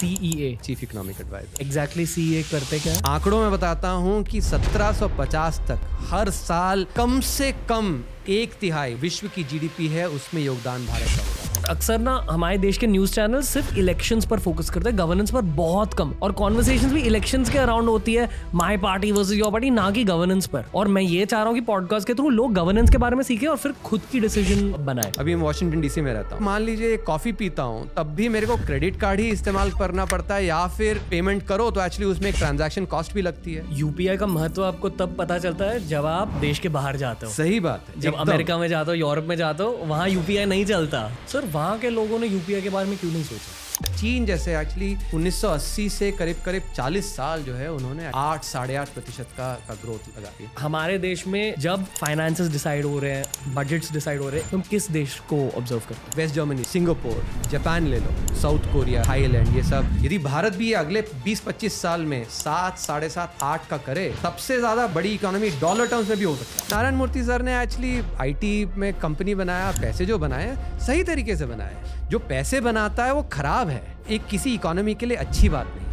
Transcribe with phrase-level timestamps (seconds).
[0.00, 2.94] CEA chief economic adviser exactly CEA करते क्या?
[2.94, 8.94] है आंकड़ों में बताता हूँ कि 1750 तक हर साल कम से कम एक तिहाई
[9.02, 11.29] विश्व की जीडीपी है उसमें योगदान भारत का
[11.70, 15.40] अक्सर ना हमारे देश के न्यूज़ चैनल सिर्फ़ इलेक्शंस पर फोकस करते हैं गवर्नेंस पर
[15.56, 19.70] बहुत कम। और कॉन्वर्सेशन भी इलेक्शंस के अराउंड होती है my party versus your party
[19.70, 22.54] ना कि गवर्नेंस पर। और मैं ये चाह रहा हूँ कि पॉडकास्ट के थ्रू लोग
[22.54, 26.00] गवर्नेंस के बारे में सीखे और फिर खुद की डिसीज़न बनाए। अभी मैं वॉशिंगटन डीसी
[26.00, 29.28] में रहता हूँ। मान लीजिए कॉफ़ी पीता हूँ तब भी मेरे को क्रेडिट कार्ड ही
[29.30, 33.22] इस्तेमाल करना पड़ता है या फिर पेमेंट करो तो एक्चुअली उसमें एक ट्रांजेक्शन कॉस्ट भी
[33.22, 36.96] लगती है। यूपीआई का महत्व आपको तब पता चलता है जब आप देश के बाहर
[36.96, 40.08] जाते हो। सही बात है। जब अमेरिका में जाते हो यूरोप में जाते हो वहाँ
[40.08, 43.69] यूपीआई नहीं चलता। सर वहाँ के लोगों ने यूपीआई के बारे में क्यों नहीं सोचा?
[43.90, 48.88] चीन जैसे एक्चुअली 1980 से करीब करीब 40 साल जो है उन्होंने आठ साढ़े आठ
[48.88, 53.54] प्रतिशत का, का ग्रोथ लगा दिया। हमारे देश में जब फाइनेंस डिसाइड हो रहे हैं
[53.54, 56.16] बजट्स डिसाइड हो रहे हैं तुम किस देश को ऑब्ज़र्व करते हो?
[56.16, 61.02] वेस्ट जर्मनी सिंगापुर जापान ले लो साउथ कोरिया थाईलैंड ये सब। यदि भारत भी अगले
[61.24, 66.08] 20-25 साल में सात साढ़े सात आठ का करे सबसे ज़्यादा बड़ी इकोनॉमी डॉलर टर्म्स
[66.08, 70.06] में भी हो सकता है। नारायण मूर्ति सर ने एक्चुअली आईटी में कंपनी बनाया पैसे
[70.06, 74.54] जो बनाए सही तरीके से बनाए। जो पैसे बनाता है वो खराब है। एक किसी
[74.54, 75.86] इकोनॉमी के लिए अच्छी बात नहीं।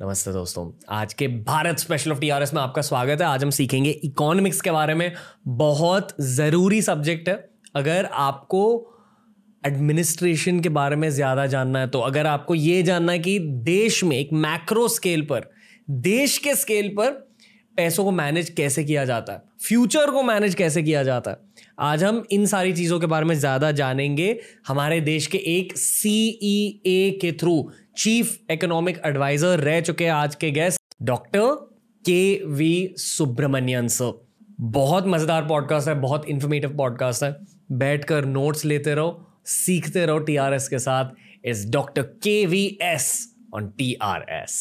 [0.00, 3.90] नमस्ते दोस्तों, आज के भारत स्पेशल ऑफ़ टीआरएस में आपका स्वागत है। आज हम सीखेंगे
[3.90, 5.12] इकोनॉमिक्स के बारे में।
[5.46, 7.34] बहुत ज़रूरी सब्जेक्ट है।
[7.76, 8.62] अगर आपको
[9.64, 14.02] एडमिनिस्ट्रेशन के बारे में ज़्यादा जानना है तो अगर आपको ये जानना है कि देश
[14.04, 15.50] में एक मैक्रो स्केल पर,
[15.90, 17.10] देश के स्केल पर
[17.76, 19.42] पैसों को मैनेज कैसे किया जाता है?
[19.60, 21.36] फ्यूचर को मैनेज कैसे किया जाता है?
[21.80, 27.10] आज हम इन सारी चीज़ों के बारे में ज़्यादा जानेंगे हमारे देश के एक सीईए
[27.20, 31.54] के थ्रू। चीफ इकोनॉमिक एडवाइजर रह चुके आज के guest doctor
[32.04, 34.12] K V Subramanian sir
[34.60, 37.34] बहुत मज़ेदार पॉडकास्ट है, बहुत इन्फॉर्मेटिव पॉडकास्ट है।
[37.72, 43.12] बैठकर नोट्स लेते रहो, सीखते रहो टीआरएस के साथ। Is doctor K V S
[43.54, 44.58] on TRS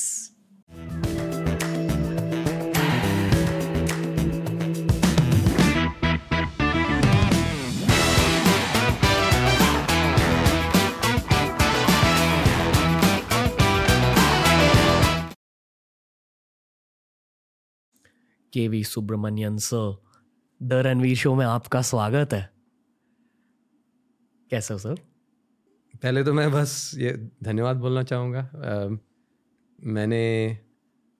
[18.54, 20.04] K V Subramanian sir
[20.64, 22.50] the Ranveer show में आपका स्वागत है।
[24.50, 24.96] कैसे हो सर?
[26.04, 28.50] पहले तो मैं बस ये धन्यवाद बोलना चाहूँगा।
[29.84, 30.58] मैंने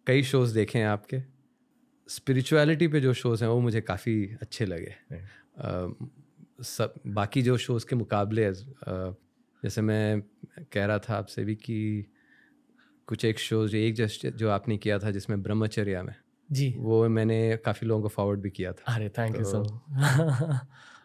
[0.08, 1.22] कई शोज़ देखे हैं आपके।
[2.08, 4.96] स्पिरिचुअलिटी पे जो शोज़ हैं वो मुझे काफ़ी अच्छे लगे।
[5.58, 5.94] अ,
[6.62, 8.54] सब बाकी जो शोज़ के मुकाबले
[9.64, 10.22] जैसे मैं
[10.74, 12.06] कह रहा था आपसे भी कि
[13.08, 16.16] कुछ एक शोज़ एक जस्ट जो आपने किया था जिसमें ब्रह्मचर्या में
[16.50, 20.60] जी। वो मैंने काफ़ी लोगों को फॉरवर्ड भी किया था। अरे थैंक यू सर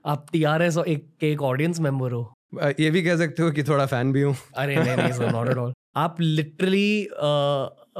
[0.07, 2.33] आप टीआरएस और एक एक ऑडियंस मेंबर हो।
[2.81, 5.49] ये भी कह सकते हो कि थोड़ा फ़ैन भी हूँ। अरे नहीं नहीं सर नॉट
[5.49, 7.05] एट ऑल आप लिटरली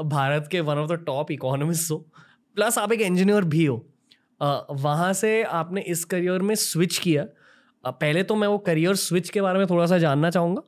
[0.05, 1.97] भारत के one of the top economist हो
[2.57, 3.75] प्लस आप एक इंजीनियर भी हो।
[4.71, 7.25] वहाँ से आपने इस करियर में स्विच किया।
[7.83, 10.61] पहले तो मैं वो करियर स्विच के बारे में थोड़ा सा जानना चाहूँगा।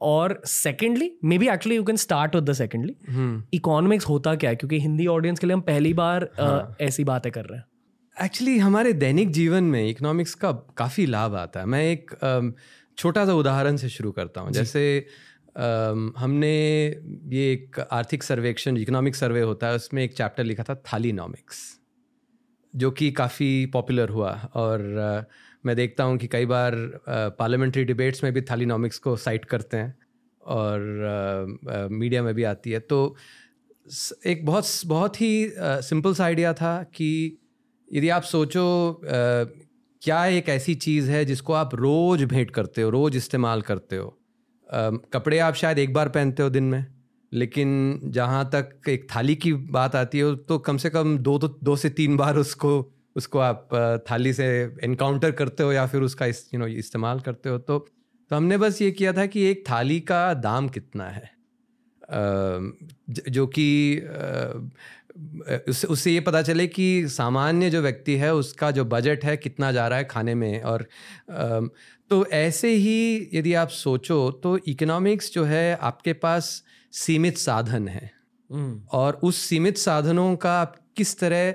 [0.00, 2.96] और secondly may be actually you can start with the secondly
[3.52, 4.56] economics होता क्या है?
[4.56, 8.24] क्योंकि हिंदी ऑडियंस के लिए हम पहली बार uh, हाँ। ऐसी बातें कर रहे हैं।
[8.24, 12.10] एक्चुअली हमारे दैनिक जीवन में इकोनॉमिक्स का काफ़ी लाभ आता है। मैं एक
[12.98, 15.06] छोटा सा उदाहरण से शुरू करता हूँ। जैसे
[16.18, 16.54] हमने
[17.28, 21.80] ये एक आर्थिक सर्वेक्षण इकोनॉमिक सर्वे होता है उसमें एक चैप्टर लिखा था थालीनॉमिक्स
[22.76, 25.30] जो कि काफ़ी पॉपुलर हुआ। और अ,
[25.64, 26.74] मैं देखता हूँ कि कई बार
[27.08, 29.94] पार्लियामेंट्री डिबेट्स में भी थालीनॉमिक्स को साइट करते हैं
[30.42, 33.16] और मीडिया में भी आती है। तो
[34.26, 37.38] एक बहुत बहुत ही सिंपल सा आइडिया था कि
[37.88, 43.16] यदि आप सोचो क्या एक ऐसी चीज़ है जिसको आप रोज़ भेंट करते हो, रोज़
[43.16, 44.16] इस्तेमाल करते हो?
[45.12, 46.86] कपड़े आप शायद एक बार पहनते हो दिन में,
[47.32, 51.48] लेकिन जहाँ तक एक थाली की बात आती है तो कम से कम दो तो
[51.64, 52.70] दो से तीन बार उसको
[53.16, 53.68] उसको आप
[54.10, 57.78] थाली से इनकाउंटर करते हो या फिर उसका इस यू नो इस्तेमाल करते हो तो
[58.30, 61.30] तो हमने बस ये किया था कि एक थाली का दाम कितना है।
[63.30, 63.98] जो कि
[65.68, 69.72] उससे उससे ये पता चले कि सामान्य जो व्यक्ति है उसका जो बजट है कितना
[69.72, 70.88] जा रहा है खाने में और
[72.10, 78.10] तो ऐसे ही यदि आप सोचो तो इकोनॉमिक्स जो है आपके पास सीमित साधन है।
[78.50, 81.54] हम्म, और उस सीमित साधनों का आप किस तरह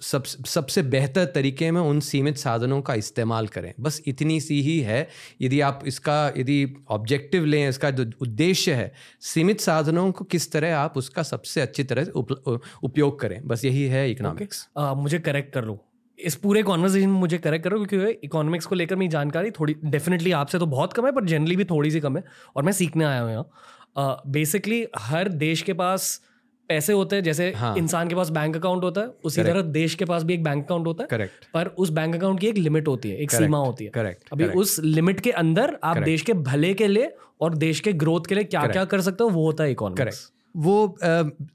[0.00, 4.78] सब सबसे बेहतर तरीके में उन सीमित साधनों का इस्तेमाल करें। बस इतनी सी ही
[4.80, 5.06] है
[5.42, 8.92] यदि आप इसका यदि ऑब्जेक्टिव लें इसका जो उद्देश्य है
[9.24, 13.64] सीमित साधनों को किस तरह आप उसका सबसे अच्छी तरह से उप, उपयोग करें। बस
[13.64, 15.84] यही है इकोनॉमिक्स आ, मुझे करेक्ट कर लो।
[16.18, 20.32] इस पूरे कॉन्वर्जेशन में मुझे करेक्ट करो क्योंकि इकोनॉमिक्स को लेकर मेरी जानकारी थोड़ी डेफिनेटली
[20.34, 22.24] आपसे तो बहुत कम है पर जनरली भी थोड़ी सी कम है
[22.56, 26.20] और मैं सीखने आया हूँ यहाँ। बेसिकली हर देश के पास
[26.68, 29.94] पैसे होते हैं जैसे हाँ। इंसान के पास बैंक अकाउंट होता है उसी तरह देश
[29.94, 32.58] के पास भी एक बैंक अकाउंट होता है करेक्ट पर उस बैंक अकाउंट की एक
[32.58, 33.44] लिमिट होती है एक Correct.
[33.44, 34.60] सीमा होती है करेक्ट अभी Correct.
[34.60, 36.04] उस लिमिट के अंदर आप Correct.
[36.04, 39.24] देश के भले के लिए और देश के ग्रोथ के लिए क्या क्या कर सकते
[39.24, 40.96] हो वो होता है इकोनॉमिक्स करेक्ट वो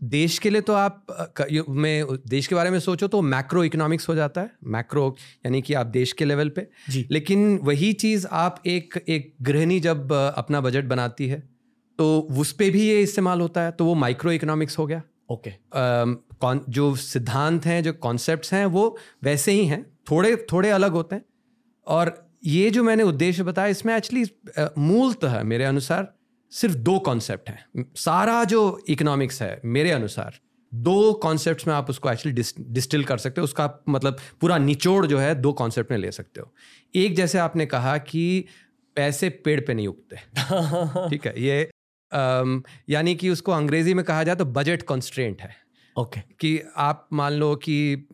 [0.03, 1.05] देश के लिए तो आप
[1.69, 5.05] में देश के बारे में सोचो तो मैक्रो इकोनॉमिक्स हो जाता है मैक्रो
[5.45, 9.79] यानी कि आप देश के लेवल पे जी। लेकिन वही चीज़ आप एक एक गृहिणी
[9.79, 11.41] जब अपना बजट बनाती है
[11.97, 15.01] तो उस पर भी ये इस्तेमाल होता है तो वो माइक्रो इकोनॉमिक्स हो गया।
[15.31, 20.69] ओके। अम, कौन जो सिद्धांत हैं जो कॉन्सेप्ट हैं वो वैसे ही हैं थोड़े थोड़े
[20.69, 21.25] अलग होते हैं।
[21.87, 24.25] और ये जो मैंने उद्देश्य बताया इसमें एक्चुअली
[24.77, 26.13] मूलतः मेरे अनुसार
[26.51, 30.39] सिर्फ़ दो कॉन्सेप्ट हैं। सारा जो इकोनॉमिक्स है मेरे अनुसार
[30.73, 32.43] दो कॉन्सेप्ट्स में आप उसको एक्चुअली
[32.73, 36.41] डिस्टिल कर सकते हो। उसका मतलब पूरा निचोड़ जो है दो कॉन्सेप्ट में ले सकते
[36.41, 36.53] हो।
[36.95, 38.45] एक जैसे आपने कहा कि
[38.95, 40.15] पैसे पेड़ पे नहीं उगते।
[41.09, 41.69] ठीक है ये
[42.89, 45.55] यानी कि उसको अंग्रेज़ी में कहा जाए तो बजट कॉन्स्ट्रेंट है।
[45.95, 46.33] Okay okay.
[46.39, 48.07] कि आप मान लो कि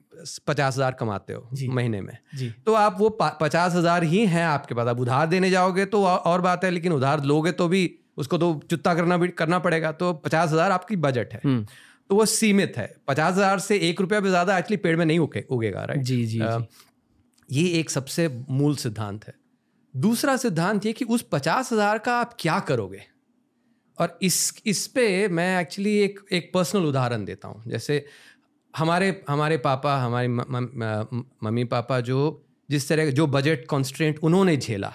[0.47, 4.75] पचास हज़ार कमाते हो। महीने में। जी। तो आप वो पचास हज़ार ही हैं आपके
[4.75, 7.83] पास। आप उधार देने जाओगे तो और बात है लेकिन उधार लोगे तो भी
[8.17, 11.65] उसको तो चुत्ता करना भी करना पड़ेगा। तो पचास हज़ार आपकी बजट है। हम्म।
[12.09, 15.19] तो वो सीमित है। पचास हज़ार से एक रुपया भी ज़्यादा एक्चुअली पेड़ में नहीं
[15.19, 19.33] उगे उगेगा राइट जी जी अ, जी। ये एक सबसे मूल सिद्धांत है।
[19.93, 23.01] दूसरा सिद्धांत ये कि उस पचास हज़ार का आप क्या करोगे?
[23.99, 28.05] और इस इस पे मैं एक्चुअली एक एक पर्सनल उदाहरण देता हूँ। जैसे
[28.73, 32.19] हमारे हमारे पापा हमारे मम्मी पापा जो
[32.69, 34.93] जिस तरह जो बजट कॉन्स्ट्रेंट उन्होंने झेला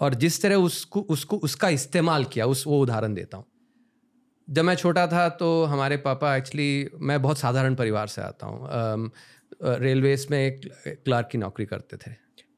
[0.00, 3.46] और जिस तरह उसको उसको उसका इस्तेमाल किया उस वो उदाहरण देता हूँ।
[4.48, 9.10] जब मैं छोटा था तो हमारे पापा एक्चुअली मैं बहुत साधारण परिवार से आता हूँ।
[9.80, 10.60] रेलवेज में एक
[11.04, 12.10] क्लार्क की नौकरी करते थे।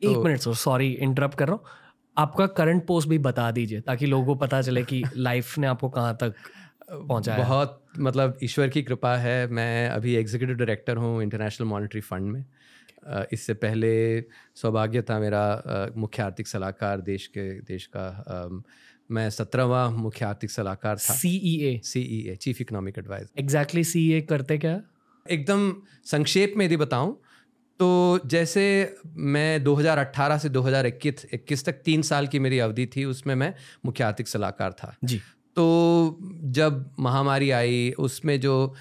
[0.02, 1.64] एक मिनट सर सॉरी इंटरप्ट कर रहा हूँ।
[2.16, 5.88] आपका करंट पोस्ट भी बता दीजिए ताकि लोगों को पता चले कि लाइफ ने आपको
[5.88, 6.34] कहाँ तक
[6.92, 12.32] पहुँचा बहुत मतलब ईश्वर की कृपा है मैं अभी एग्जीक्यूटिव डायरेक्टर हूँ इंटरनेशनल मॉनिटरी फंड
[12.32, 12.44] में।
[13.32, 14.20] इससे पहले
[14.54, 18.62] सौभाग्य था मेरा मुख्य आर्थिक सलाहकार देश के देश का
[19.10, 23.40] मैं सत्रहवा मुख्य आर्थिक सलाहकार था। C E A C E A chief economic adviser
[23.40, 24.80] exactly C E A करते क्या?
[25.26, 25.72] एकदम
[26.04, 27.20] संक्षेप में यदि बताऊँ
[27.78, 33.34] तो जैसे मैं 2018 से 2021 21 तक तीन साल की मेरी अवधि थी उसमें
[33.34, 33.54] मैं
[33.84, 35.18] मुख्य आर्थिक सलाहकार था। जी।
[35.56, 38.74] तो जब महामारी आई उसमें जो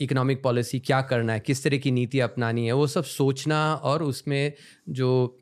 [0.00, 4.02] इकोनॉमिक पॉलिसी क्या करना है किस तरह की नीति अपनानी है वो सब सोचना और
[4.02, 4.52] उसमें
[4.88, 5.38] जो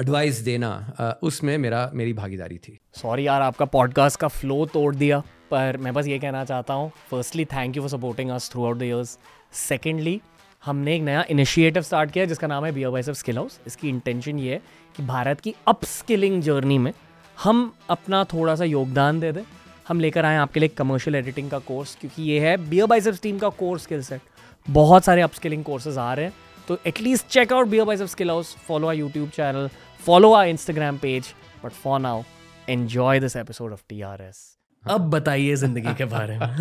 [0.00, 5.20] एडवाइस देना उसमें मेरा मेरी भागीदारी थी। सॉरी यार आपका पॉडकास्ट का फ्लो तोड़ दिया
[5.50, 8.82] पर मैं बस ये कहना चाहता हूँ firstly thank you for supporting us throughout the
[8.82, 9.18] years
[9.52, 10.20] secondly
[10.64, 14.38] हमने एक नया इनिशिएटिव स्टार्ट किया जिसका नाम है बियर वाइस स्किल हाउस इसकी इंटेंशन
[14.38, 14.62] ये है
[14.96, 16.92] कि भारत की अपस्किलिंग जर्नी में
[17.38, 19.42] हम अपना थोड़ा सा योगदान दे दें।
[19.88, 23.38] हम लेकर आए आपके लिए कमर्शियल एडिटिंग का कोर्स क्योंकि ये है बियर बाइसेप्स टीम
[23.38, 24.20] का कोर स्किल सेट
[24.66, 26.32] बहुत सारे अपस्किलिंग कोर्सेज आ रहे हैं।
[26.68, 29.68] तो at least check out BeerBiceps skill house follow our YouTube channel
[30.00, 31.34] follow our Instagram page
[31.64, 32.22] but for now
[32.68, 36.46] enjoy this episode of T R S अब बताइए ज़िंदगी के बारे में।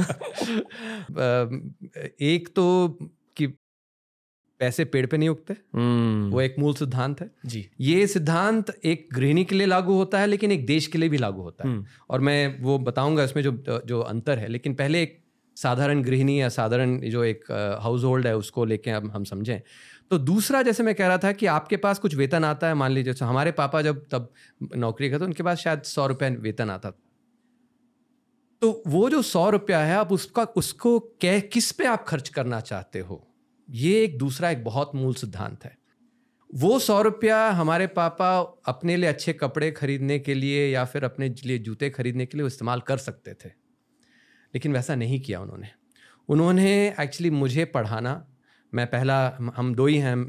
[2.21, 2.97] एक तो
[3.37, 3.47] कि
[4.59, 5.53] पैसे पेड़ पे नहीं उगते।
[6.29, 10.27] वो एक मूल सिद्धांत है। जी। ये सिद्धांत एक गृहिणी के लिए लागू होता है
[10.27, 13.81] लेकिन एक देश के लिए भी लागू होता है। और मैं वो बताऊँगा इसमें जो
[13.85, 15.17] जो अंतर है। लेकिन पहले एक
[15.57, 17.51] साधारण गृहिणी या साधारण जो एक
[17.81, 19.61] हाउस होल्ड है उसको लेके अब हम समझें।
[20.11, 22.91] तो दूसरा जैसे मैं कह रहा था कि आपके पास कुछ वेतन आता है मान
[22.91, 24.31] लीजिए हमारे पापा जब तब
[24.75, 26.99] नौकरी करते उनके पास शायद सौ रुपये वेतन आता था।
[28.61, 32.59] तो वो जो सौ रुपया है आप उसका उसको कै किस पे आप खर्च करना
[32.61, 33.28] चाहते हो?
[33.69, 35.77] ये एक दूसरा एक बहुत मूल सिद्धांत है।
[36.55, 41.35] वो सौ रुपया हमारे पापा अपने लिए अच्छे कपड़े खरीदने के लिए या फिर अपने
[41.45, 43.49] लिए जूते खरीदने के लिए इस्तेमाल कर सकते थे।
[44.55, 45.67] लेकिन वैसा नहीं किया उन्होंने।
[46.29, 48.27] उन्होंने एक्चुअली मुझे पढ़ाना।
[48.73, 50.27] मैं पहला, हम दो ही हैं।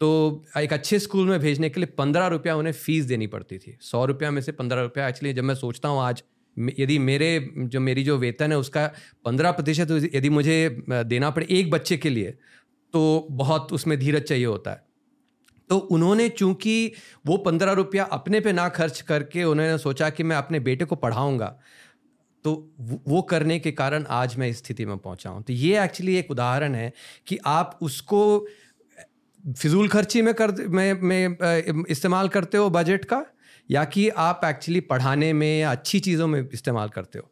[0.00, 3.78] तो एक अच्छे स्कूल में भेजने के लिए पंद्रह रुपया उन्हें फ़ीस देनी पड़ती थी।
[3.80, 6.22] सौ रुपया में से पंद्रह रुपया एक्चुअली जब मैं सोचता हूँ आज
[6.78, 8.92] यदि मेरे, जो मेरी जो वेतन है उसका
[9.24, 12.38] पंद्रह प्रतिशत यदि मुझे देना पड़े एक बच्चे के लिए
[12.94, 14.88] तो बहुत उसमें धीरज चाहिए होता है।
[15.70, 16.92] तो उन्होंने चूँकि
[17.26, 20.96] वो पंद्रह रुपया अपने पे ना खर्च करके उन्होंने सोचा कि मैं अपने बेटे को
[20.96, 21.56] पढ़ाऊँगा
[22.44, 22.52] तो
[23.08, 26.30] वो करने के कारण आज मैं इस स्थिति में पहुँचा हूँ। तो ये एक्चुअली एक
[26.30, 26.92] उदाहरण है
[27.26, 28.46] कि आप उसको
[29.44, 33.24] फिजूल खर्ची में कर में, में इस्तेमाल करते हो बजट का
[33.70, 37.30] या कि आप एक्चुअली पढ़ाने में या अच्छी चीज़ों में इस्तेमाल करते हो।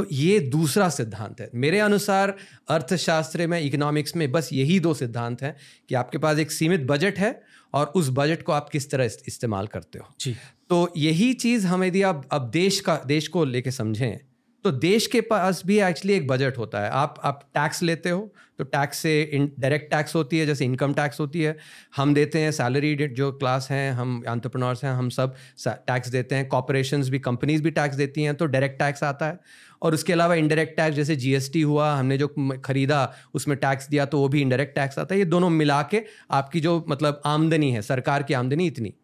[0.00, 2.34] तो ये दूसरा सिद्धांत है। मेरे अनुसार
[2.68, 5.56] अर्थशास्त्र में इकोनॉमिक्स में बस यही दो सिद्धांत हैं
[5.88, 7.42] कि आपके पास एक सीमित बजट है
[7.74, 10.36] और उस बजट को आप किस तरह इस्तेमाल करते हो। जी।
[10.70, 14.18] तो यही चीज़ हम यदि आप अब देश का देश को लेके समझें
[14.64, 18.32] तो देश के पास भी एक्चुअली एक बजट होता है। आप आप टैक्स लेते हो
[18.58, 19.12] तो टैक्स से
[19.60, 21.56] डायरेक्ट टैक्स होती है, जैसे इनकम टैक्स होती है।
[21.96, 25.34] हम देते हैं सैलरी जो क्लास हैं, हम एंटरप्रेन्योर्स हैं, हम सब
[25.66, 29.38] टैक्स देते हैं। कॉपोरेशंस भी कंपनीज़ भी टैक्स देती हैं तो डायरेक्ट टैक्स आता है।
[29.82, 32.28] और उसके अलावा इनडायरेक्ट टैक्स जैसे जीएसटी हुआ, हमने जो
[32.64, 36.02] खरीदा, उसमें टैक्स दिया तो वो भी इनडायरेक्ट टैक्स आता है। ये दोनों मिला के
[36.30, 38.94] आपकी जो मतलब आमदनी है, सरकार की आमदनी इतनी।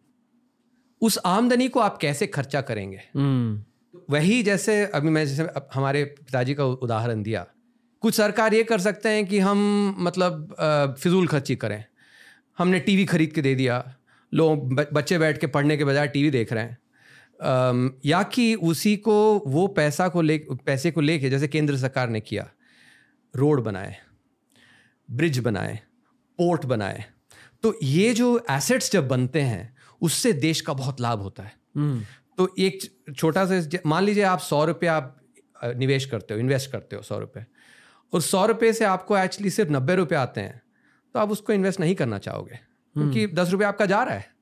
[1.02, 3.00] उस आमदनी को आप कैसे खर्चा करेंगे?
[3.14, 3.64] हम्म।
[4.10, 7.46] वही जैसे, अभी मैं जैसे हमारे पिताजी का उदाहरण दिया।
[8.00, 10.56] कुछ सरकार ये कर सकते हैं कि हम मतलब
[10.98, 11.84] फिजूल खर्ची करें।
[12.58, 13.96] हमने टीवी खरीद के दे दिया।
[14.34, 16.78] लोग बच्चे बैठ के पढ़ने के बजाय टीवी देख रहे हैं।
[18.04, 22.20] या कि उसी को, वो पैसा को ले, पैसे को लेके, जैसे केंद्र सरकार ने
[22.20, 22.50] किया।
[23.36, 23.96] रोड बनाए,
[25.10, 25.80] ब्रिज बनाए,
[26.38, 27.04] पोर्ट बनाए।
[27.62, 32.02] तो ये जो एसेट्स जब बनते हैं, उससे देश का बहुत लाभ होता है। हम्म।
[32.38, 32.78] तो एक
[33.16, 35.16] छोटा सा मान लीजिए आप सौ रुपये आप
[35.64, 37.44] निवेश करते हो इन्वेस्ट करते हो सौ रुपये।
[38.12, 40.62] और सौ रुपये से आपको एक्चुअली सिर्फ़ नब्बे रुपये आते हैं
[41.14, 42.56] तो आप उसको इन्वेस्ट नहीं करना चाहोगे।
[42.94, 44.34] क्योंकि हम्म। दस रुपये आपका जा रहा है।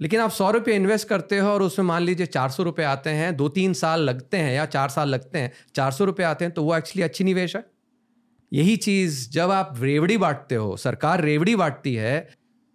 [0.00, 3.10] लेकिन आप सौ रुपये इन्वेस्ट करते हो और उसमें मान लीजिए चार सौ रुपये आते
[3.10, 6.44] हैं दो तीन साल लगते हैं या चार साल लगते हैं चार सौ रुपये आते
[6.44, 7.64] हैं तो वो एक्चुअली अच्छी निवेश है।
[8.52, 12.28] यही चीज़ जब आप रेवड़ी बांटते हो सरकार रेवड़ी बांटती है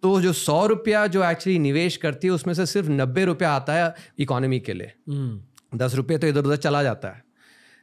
[0.04, 3.72] तो जो सौ रुपया जो एक्चुअली निवेश करती है उसमें से सिर्फ़ नब्बे रुपया आता
[3.72, 7.22] है इकोनॉमी के लिए। हम्म। दस रुपये तो इधर उधर चला जाता है।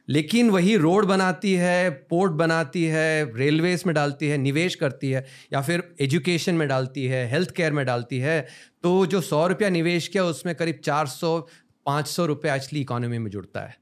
[0.08, 5.26] लेकिन वही रोड बनाती है पोर्ट बनाती है रेलवेज में डालती है निवेश करती है
[5.52, 8.40] या फिर एजुकेशन में डालती है हेल्थ केयर में डालती है
[8.82, 11.38] तो जो सौ रुपया निवेश किया उसमें करीब चार सौ
[11.86, 13.76] पाँच सौ रुपये एक्चुअली इकोनॉमी में जुड़ता है।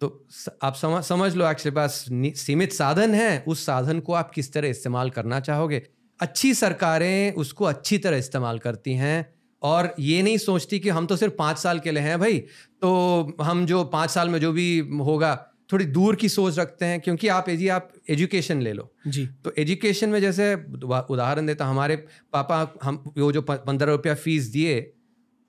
[0.00, 0.26] तो
[0.62, 2.04] आप समझ समझ लो एक्चुअली पास
[2.40, 5.82] सीमित साधन है उस साधन को आप किस तरह इस्तेमाल करना चाहोगे?
[6.22, 11.16] अच्छी सरकारें उसको अच्छी तरह इस्तेमाल करती हैं और ये नहीं सोचती कि हम तो
[11.16, 12.38] सिर्फ़ पाँच साल के लिए हैं भाई
[12.82, 17.00] तो हम जो पाँच साल में जो भी होगा थोड़ी दूर की सोच रखते हैं
[17.00, 21.96] क्योंकि आप जी आप एजुकेशन ले लो। जी। तो एजुकेशन में जैसे उदाहरण देता हमारे
[22.32, 24.92] पापा हम वो जो पंद्रह रुपया फ़ीस दिए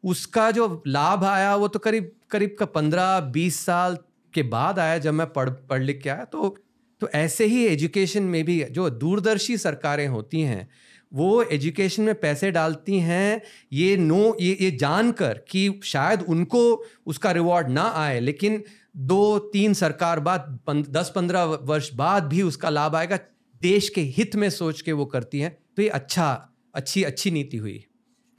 [0.03, 3.97] उसका जो लाभ आया वो तो करीब करीब का पंद्रह बीस साल
[4.33, 6.55] के बाद आया जब मैं पढ़ पढ़ लिख के आया तो
[7.03, 10.67] तो ऐसे ही एजुकेशन में भी जो दूरदर्शी सरकारें होती हैं,
[11.11, 13.41] वो एजुकेशन में पैसे डालती हैं,
[13.73, 16.61] ये नो, ये ये जानकर कि शायद उनको
[17.05, 18.63] उसका रिवॉर्ड ना आए, लेकिन
[18.97, 23.19] दो, तीन सरकार बाद दस, पंद्रह वर्ष बाद भी उसका लाभ आएगा,
[23.61, 26.31] देश के हित में सोच के वो करती हैं तो ये अच्छा
[26.75, 27.83] अच्छी अच्छी नीति हुई।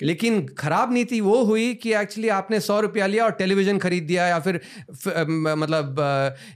[0.03, 4.27] लेकिन खराब नीति वो हुई कि एक्चुअली आपने सौ रुपया लिया और टेलीविज़न खरीद दिया
[4.27, 4.61] या फिर
[5.39, 5.97] मतलब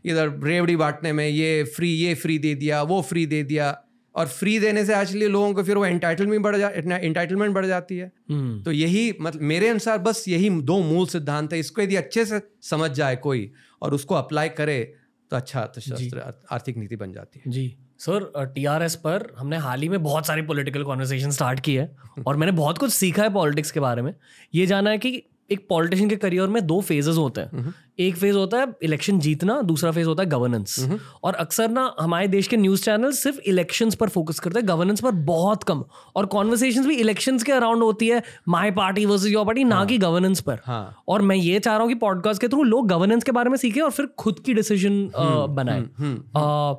[0.04, 4.26] इधर रेवड़ी बांटने में ये फ्री ये फ्री दे दिया वो फ्री दे दिया। और
[4.26, 8.11] फ्री देने से एक्चुअली लोगों को फिर वो एंटाइटलमेंट बढ़ जा इंटाइटलमेंट बढ़ जाती है।
[8.11, 8.64] hmm.
[8.64, 12.40] तो यही मतलब मेरे अनुसार बस यही दो मूल सिद्धांत है। इसको यदि अच्छे से
[12.62, 13.50] समझ जाए कोई
[13.83, 14.95] और उसको अप्लाई करे
[15.30, 19.88] तो अच्छा अर्थशास्त्र आर्थिक नीति बन जाती है। जी। सर टीआरएस पर हमने हाल ही
[19.88, 23.71] में बहुत सारी पॉलिटिकल कॉन्वर्सेशन स्टार्ट की है और मैंने बहुत कुछ सीखा है पॉलिटिक्स
[23.71, 24.14] के बारे में।
[24.55, 28.37] ये जाना है कि एक पॉलिटिशियन के करियर में दो फेजेस होते हैं। एक फ़ेज़
[28.37, 30.88] होता है इलेक्शन जीतना दूसरा फ़ेज़ होता है गवर्नेंस
[31.25, 35.00] और अक्सर ना हमारे देश के न्यूज़ चैनल सिर्फ़ इलेक्शंस पर फोकस करते हैं। गवर्नेंस
[35.00, 35.85] पर बहुत कम।
[36.17, 39.99] और कॉन्वर्सेशन भी इलेक्शंस के अराउंड होती है। My party versus your party ना कि
[39.99, 41.02] गवर्नेंस पर। हाँ.
[41.09, 43.57] और मैं ये चाह रहा हूँ कि पॉडकास्ट के थ्रू लोग गवर्नेंस के बारे में
[43.57, 46.76] सीखे और फिर खुद की डिसीज़न हम्म, बनाए। हम्म, हम्म,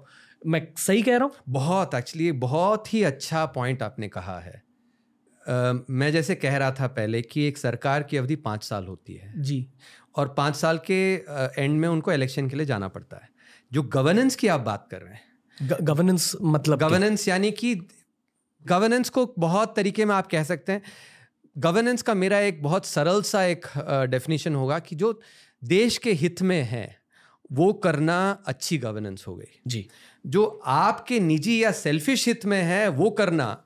[0.48, 1.32] मैं सही कह रहा हूँ?
[1.50, 4.64] बहुत एक्चुअली बहुत ही अच्छा पॉइंट आपने कहा है।
[5.50, 9.14] Uh, मैं जैसे कह रहा था पहले कि एक सरकार की अवधि पाँच साल होती
[9.14, 9.68] है। जी।
[10.16, 11.14] और पाँच साल के
[11.62, 13.30] एंड uh, में उनको इलेक्शन के लिए जाना पड़ता है।
[13.74, 17.76] जो गवर्नेंस की आप बात कर रहे हैं। गवर्नेंस मतलब गवर्नेंस यानी कि
[18.66, 20.82] गवर्नेंस को बहुत तरीके में आप कह सकते हैं।
[21.58, 23.66] गवर्नेंस का मेरा एक बहुत सरल सा एक
[24.10, 25.22] डेफिनेशन uh, होगा कि जो
[25.64, 27.00] देश के हित में है
[27.52, 29.90] वो करना अच्छी गवर्नेंस हो गई। जी।
[30.28, 33.64] जो आपके निजी या सेल्फिश हित में है वो करना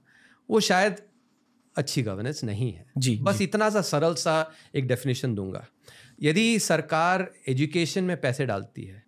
[0.50, 0.96] वो शायद
[1.78, 3.44] अच्छी गवर्नेंस नहीं है जी बस जी.
[3.44, 5.68] इतना सा सरल सा एक डेफिनेशन दूँगा
[6.22, 9.04] यदि सरकार एजुकेशन में पैसे डालती है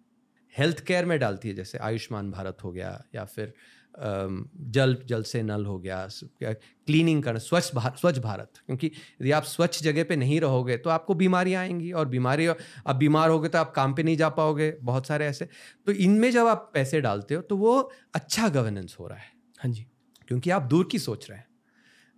[0.58, 3.54] हेल्थ केयर में डालती है जैसे आयुष्मान भारत हो गया या फिर
[3.98, 6.08] जल जल से नल हो गया
[6.42, 10.90] क्लीनिंग करना स्वच्छ भारत स्वच्छ भारत। क्योंकि यदि आप स्वच्छ जगह पे नहीं रहोगे तो
[10.90, 14.72] आपको बीमारियाँ आएँगी और बीमारी आप बीमार होगे तो आप काम पे नहीं जा पाओगे
[14.82, 15.48] बहुत सारे ऐसे।
[15.88, 17.80] तो इनमें जब आप पैसे डालते हो तो वो
[18.16, 19.86] अच्छा गवर्नेंस हो रहा है। हाँ जी।
[20.28, 21.48] क्योंकि आप दूर की सोच रहे हैं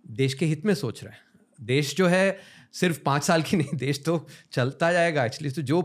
[0.04, 1.20] देश के हित में सोच रहे हैं।
[1.58, 2.38] देश जो है
[2.74, 5.80] सिर्फ़ पाँच साल की नहीं देश तो चलता जाएगा। एक्चुअली तो जो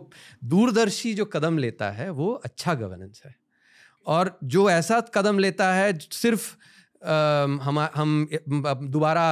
[0.45, 3.35] दूरदर्शी जो कदम लेता है वो अच्छा गवर्नेंस है।
[4.05, 6.55] और जो ऐसा कदम लेता है सिर्फ़
[7.63, 8.27] हम हम
[8.89, 9.25] दोबारा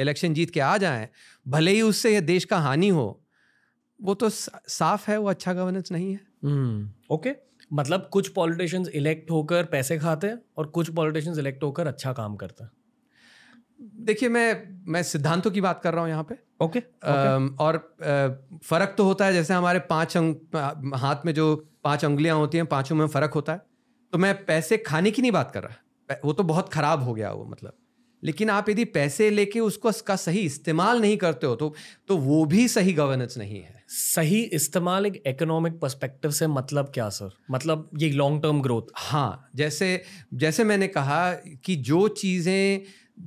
[0.00, 1.08] इलेक्शन जीत के आ जाएँ
[1.48, 3.06] भले ही उससे ये देश का हानि हो
[4.00, 7.30] वो तो साफ़ है वो अच्छा गवर्नेंस नहीं है। हम्म ओके
[7.72, 12.36] मतलब कुछ पॉलिटिशियंस इलेक्ट होकर पैसे खाते हैं और कुछ पॉलिटिशियंस इलेक्ट होकर अच्छा काम
[12.36, 12.70] करते हैं।
[14.04, 16.34] देखिए मैं मैं सिद्धांतों की बात कर रहा हूँ यहाँ पे।
[16.64, 21.54] ओके अम, और अ, फ़र्क तो होता है जैसे हमारे पाँच अंग हाथ में जो
[21.84, 23.60] पाँच उंगलियाँ होती हैं पाँचों में फ़र्क होता है।
[24.12, 27.32] तो मैं पैसे खाने की नहीं बात कर रहा। वो तो बहुत खराब हो गया
[27.32, 27.76] वो मतलब।
[28.22, 31.74] लेकिन आप यदि पैसे लेके उसको उसका सही इस्तेमाल नहीं करते हो तो
[32.08, 37.08] तो वो भी सही गवर्नेंस नहीं है। सही इस्तेमाल एक इकोनॉमिक पर्सपेक्टिव से मतलब क्या
[37.08, 40.02] सर मतलब ये लॉन्ग टर्म ग्रोथ हाँ जैसे
[40.34, 41.32] जैसे मैंने कहा
[41.64, 42.82] कि जो चीज़ें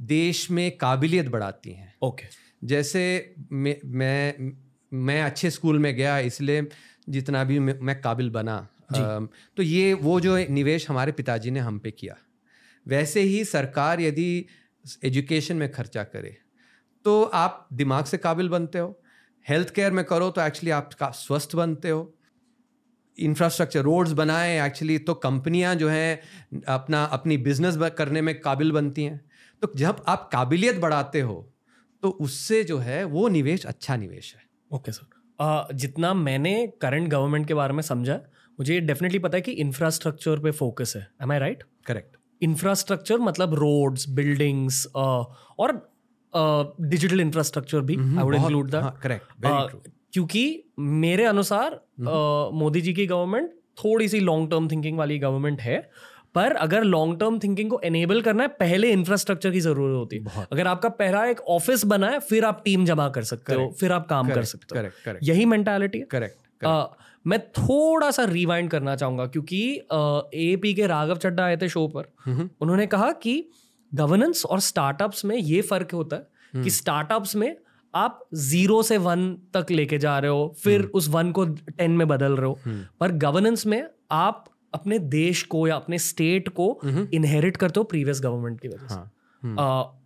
[0.08, 2.26] देश में काबिलियत बढ़ाती हैं। ओके
[2.64, 4.52] जैसे मैं मैं
[4.92, 6.68] मैं अच्छे स्कूल में गया इसलिए
[7.10, 11.80] जितना भी मैं, मैं काबिल बना। तो ये वो जो निवेश हमारे पिताजी ने हम
[11.80, 12.16] पे किया।
[12.86, 14.46] वैसे ही सरकार यदि
[15.04, 16.36] एजुकेशन में खर्चा करे
[17.06, 19.02] तो आप दिमाग से काबिल बनते हो
[19.46, 22.16] हेल्थ केयर में करो तो एक्चुअली आप स्वस्थ बनते हो।
[23.18, 29.04] इंफ्रास्ट्रक्चर रोड्स बनाए एक्चुअली तो कंपनियाँ जो हैं अपना अपनी बिज़नेस करने में काबिल बनती
[29.04, 29.20] हैं।
[29.62, 31.38] तो जब आप काबिलियत बढ़ाते हो
[32.04, 34.42] तो उससे जो है वो निवेश अच्छा निवेश है।
[34.72, 38.20] Okay okay, sir. Uh, जितना मैंने करंट गवर्नमेंट के बारे में समझा
[38.60, 43.18] मुझे ये डेफिनेटली पता है कि इंफ्रास्ट्रक्चर पे फोकस है। Am I right correct infrastructure
[43.20, 45.72] मतलब रोड्स बिल्डिंग्स और
[46.82, 50.44] डिजिटल इंफ्रास्ट्रक्चर भी I would include that correct क्योंकि
[50.80, 53.52] मेरे अनुसार अ, मोदी जी की गवर्नमेंट
[53.84, 55.80] थोड़ी सी लॉन्ग टर्म थिंकिंग वाली गवर्नमेंट है
[56.36, 60.46] पर अगर लॉन्ग टर्म थिंकिंग को एनेबल करना है पहले इंफ्रास्ट्रक्चर की ज़रूरत होती है।
[60.52, 63.92] अगर आपका पहला एक ऑफ़िस बना है फिर आप टीम जमा कर सकते हो फिर
[63.92, 66.66] आप काम कर सकते हो। करेक्ट करेक्ट यही मेंटालिटी है। करेक्ट
[67.26, 69.62] मैं थोड़ा सा रिवाइंड करना चाहूँगा क्योंकि
[70.34, 72.12] ए पी के राघव चड्डा आए थे शो पर।
[72.62, 73.44] उन्होंने कहा कि
[73.92, 77.56] गवर्नेंस और स्टार्टअप्स में ये फ़र्क होता है कि स्टार्टअप्स में
[77.94, 82.08] आप ज़ीरो से वन तक लेके जा रहे हो फिर उस वन को टेन में
[82.08, 82.60] बदल रहे हो।
[83.00, 86.80] पर गवर्नेंस में आप अपने देश को या अपने स्टेट को
[87.14, 89.98] इनहेरिट करते हो प्रीवियस गवर्नमेंट की वजह से।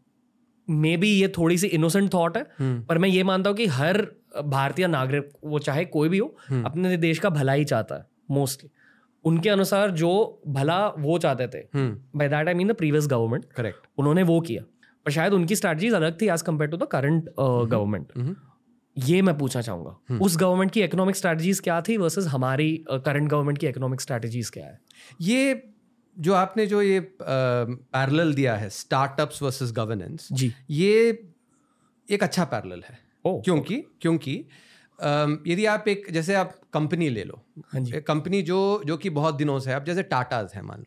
[0.68, 2.46] मे बी ये थोड़ी सी इनोसेंट थॉट है
[2.84, 4.08] पर मैं ये मानता हूँ कि हर
[4.42, 8.70] भारतीय नागरिक वो चाहे कोई भी हो अपने देश का भला ही चाहता है मोस्टली
[9.24, 11.68] उनके अनुसार जो भला वो चाहते थे
[12.16, 14.64] by that I mean the previous government correct उन्होंने वो किया।
[15.06, 18.36] पर शायद उनकी स्ट्रैटेजीज अलग थी as compared to the current government
[18.98, 23.58] ये मैं पूछना चाहूँगा उस गवर्नमेंट की इकोनॉमिक स्ट्रैटेजीज क्या थी वर्सेस हमारी करंट गवर्नमेंट
[23.58, 24.80] की इकोनॉमिक स्ट्रैटेजीज क्या है?
[25.22, 25.64] ये
[26.20, 31.28] जो आपने जो ये पैरेलल दिया है स्टार्टअप्स वर्सेस गवर्नेंस जी। ये
[32.10, 34.02] एक अच्छा पैरल है। ओ क्योंकि okay.
[34.02, 34.46] क्योंकि
[35.52, 37.42] यदि आप एक जैसे आप कंपनी ले लो
[37.74, 40.80] हाँ जी कंपनी जो जो कि बहुत दिनों से है आप जैसे टाटाज है मान
[40.80, 40.86] लो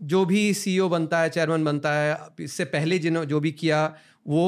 [0.00, 3.94] जो भी सीईओ बनता है चेयरमैन बनता है इससे पहले जिन्हों जो भी किया
[4.26, 4.44] वो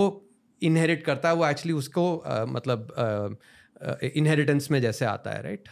[0.62, 3.38] इनहेरिट करता है वो एक्चुअली उसको आ, मतलब
[3.83, 5.68] इनहेरिटेंस में जैसे आता है राइट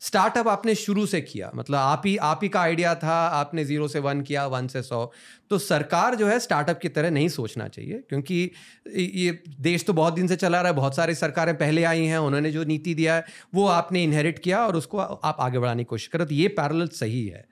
[0.00, 3.88] स्टार्टअप आपने शुरू से किया मतलब आप ही आप ही का आइडिया था आपने ज़ीरो
[3.88, 5.04] से वन किया वन से सौ।
[5.50, 8.50] तो सरकार जो है स्टार्टअप की तरह नहीं सोचना चाहिए क्योंकि
[8.96, 12.18] ये देश तो बहुत दिन से चला रहा है बहुत सारी सरकारें पहले आई हैं
[12.18, 15.88] उन्होंने जो नीति दिया है वो आपने इनहेरिट किया और उसको आप आगे बढ़ाने की
[15.88, 17.44] कोशिश करो। तो ये पैरल सही है।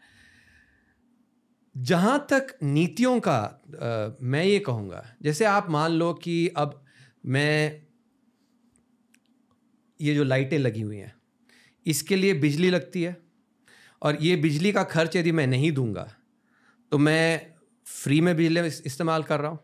[1.75, 6.83] जहाँ तक नीतियों का अ, मैं ये कहूँगा जैसे आप मान लो कि अब
[7.27, 7.83] मैं
[10.03, 11.15] ये जो लाइटें लगी हुई हैं
[11.87, 13.17] इसके लिए बिजली लगती है।
[14.03, 16.15] और ये बिजली का खर्च यदि मैं नहीं दूँगा
[16.91, 17.53] तो मैं
[17.87, 19.59] फ्री में बिजली इस- इस्तेमाल कर रहा हूँ।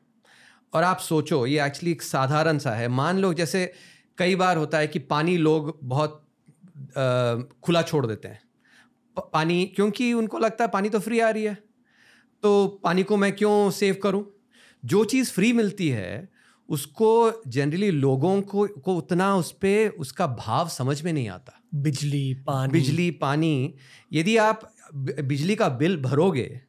[0.72, 3.72] और आप सोचो ये एक्चुअली एक साधारण सा है। मान लो जैसे
[4.18, 6.24] कई बार होता है कि पानी लोग बहुत
[6.78, 8.40] अ, खुला छोड़ देते हैं।
[9.32, 11.58] पानी क्योंकि उनको लगता है पानी तो फ्री आ रही है।
[12.42, 14.32] तो पानी को मैं क्यों सेव करूँ?
[14.84, 16.28] जो चीज़ फ्री मिलती है
[16.68, 22.34] उसको जनरली लोगों को को उतना उस पर उसका भाव समझ में नहीं आता। बिजली
[22.34, 23.74] पानी। बिजली पानी
[24.12, 26.60] यदि आप बिजली का बिल भरोगे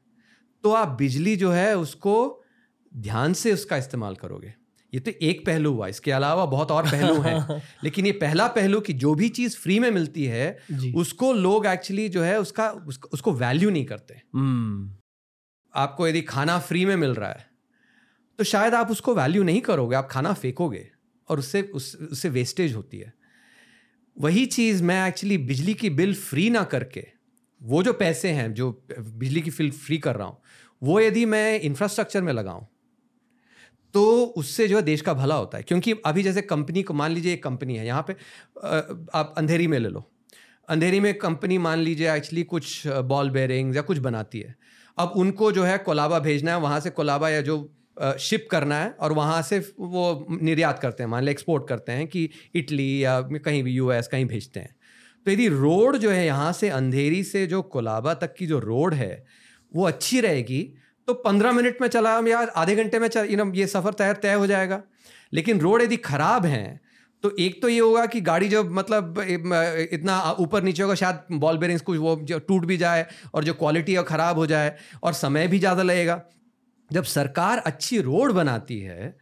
[0.63, 2.43] तो आप बिजली जो है उसको
[2.97, 4.53] ध्यान से उसका इस्तेमाल करोगे।
[4.93, 8.79] ये तो एक पहलू हुआ इसके अलावा बहुत और पहलू हैं। लेकिन ये पहला पहलू
[8.79, 10.59] कि जो भी चीज़ फ्री में मिलती है
[10.95, 14.95] उसको लोग एक्चुअली जो है उसका उसको, उसको वैल्यू नहीं करते। हम्म।
[15.75, 17.48] आपको यदि खाना फ्री में मिल रहा है
[18.39, 20.85] तो शायद आप उसको वैल्यू नहीं करोगे आप खाना फेंकोगे
[21.29, 23.13] और उससे उस, उससे वेस्टेज होती है।
[24.17, 27.05] वही चीज़ मैं एक्चुअली बिजली की बिल फ्री ना करके
[27.61, 30.37] वो जो पैसे हैं जो बिजली की बिल फ्री कर रहा हूँ
[30.81, 32.65] वो यदि मैं इंफ्रास्ट्रक्चर में लगाऊँ
[33.93, 34.03] तो
[34.37, 37.33] उससे जो है देश का भला होता है। क्योंकि अभी जैसे कंपनी को मान लीजिए
[37.33, 38.13] एक कंपनी है यहाँ पे
[39.13, 40.03] आप अंधेरी में ले लो।
[40.69, 44.55] अंधेरी में कंपनी मान लीजिए एक्चुअली कुछ बॉल बेरिंग या कुछ बनाती है।
[44.97, 47.57] अब उनको जो है कोलाबा भेजना है वहाँ से कोलाबा या जो
[48.19, 52.07] शिप करना है और वहाँ से वो निर्यात करते हैं, मान ली एक्सपोर्ट करते हैं
[52.07, 54.75] कि इटली या कहीं भी यूएस कहीं भेजते हैं।
[55.25, 58.93] तो यदि रोड जो है यहाँ से अंधेरी से जो कोलाबा तक की जो रोड
[58.95, 59.25] है,
[59.71, 60.61] वो अच्छी रहेगी
[61.07, 64.47] तो पंद्रह मिनट में चला, या आधे घंटे में चल ये सफ़र तय तय हो
[64.47, 64.81] जाएगा।
[65.33, 66.79] लेकिन रोड यदि ख़राब हैं
[67.23, 71.57] तो एक तो ये होगा कि गाड़ी जब मतलब इतना ऊपर नीचे होगा, शायद बॉल
[71.57, 75.13] बेरिंग्स कुछ वो जो टूट भी जाए और जो क्वालिटी है ख़राब हो जाए और
[75.15, 76.21] समय भी ज़्यादा लगेगा।
[76.91, 79.17] जब सरकार अच्छी रोड बनाती है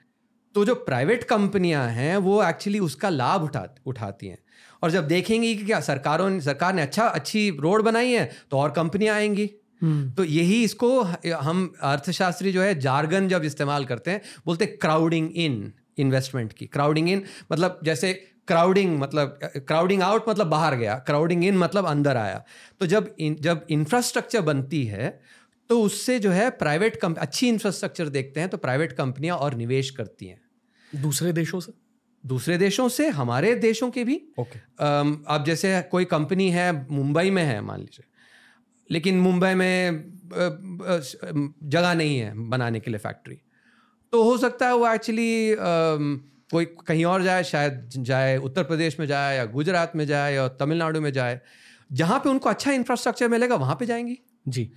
[0.55, 4.37] तो जो प्राइवेट कंपनियाँ हैं वो एक्चुअली उसका लाभ उठा उठाती हैं।
[4.83, 8.57] और जब देखेंगी कि क्या सरकारों ने सरकार ने अच्छा अच्छी रोड बनाई है तो
[8.57, 9.49] और कंपनियाँ आएँगी।
[9.81, 14.77] हम्म। तो यही इसको हम अर्थशास्त्री जो है जार्गन जब इस्तेमाल करते हैं बोलते हैं
[14.77, 18.13] क्राउडिंग इन इन्वेस्टमेंट की। क्राउडिंग इन मतलब जैसे
[18.47, 22.43] क्राउडिंग मतलब क्राउडिंग आउट मतलब बाहर गया क्राउडिंग इन मतलब अंदर आया।
[22.79, 25.19] तो जब इन, जब इंफ्रास्ट्रक्चर बनती है
[25.69, 29.89] तो उससे जो है प्राइवेट कंप अच्छी इंफ्रास्ट्रक्चर देखते हैं तो प्राइवेट कंपनियाँ और निवेश
[29.89, 30.39] करती हैं।
[30.91, 31.73] दूसरे देशों से?
[32.23, 35.25] दूसरे देशों से हमारे देशों के भी। Okay okay.
[35.27, 38.05] अब जैसे कोई कंपनी है मुंबई में है मान लीजिए।
[38.89, 40.03] लेकिन मुंबई में
[41.65, 43.35] जगह नहीं है बनाने के लिए फैक्ट्री
[44.13, 45.55] तो हो सकता है वो एक्चुअली
[46.51, 50.47] कोई कहीं और जाए शायद जाए उत्तर प्रदेश में जाए या गुजरात में जाए या
[50.49, 51.39] तमिलनाडु में जाए।
[51.91, 54.71] जहाँ पे उनको अच्छा इंफ्रास्ट्रक्चर मिलेगा वहाँ पे जाएँगी। जी।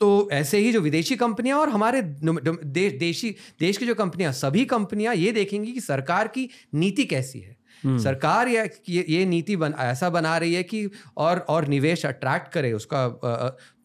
[0.00, 4.64] तो ऐसे ही जो विदेशी कंपनियाँ और हमारे दे, देशी देश की जो कंपनियाँ सभी
[4.64, 9.56] कंपनियाँ ये देखेंगी कि सरकार की नीति कैसी है हम्म। सरकार या ये, ये नीति
[9.56, 13.08] बन ऐसा बना रही है कि और और निवेश अट्रैक्ट करे उसका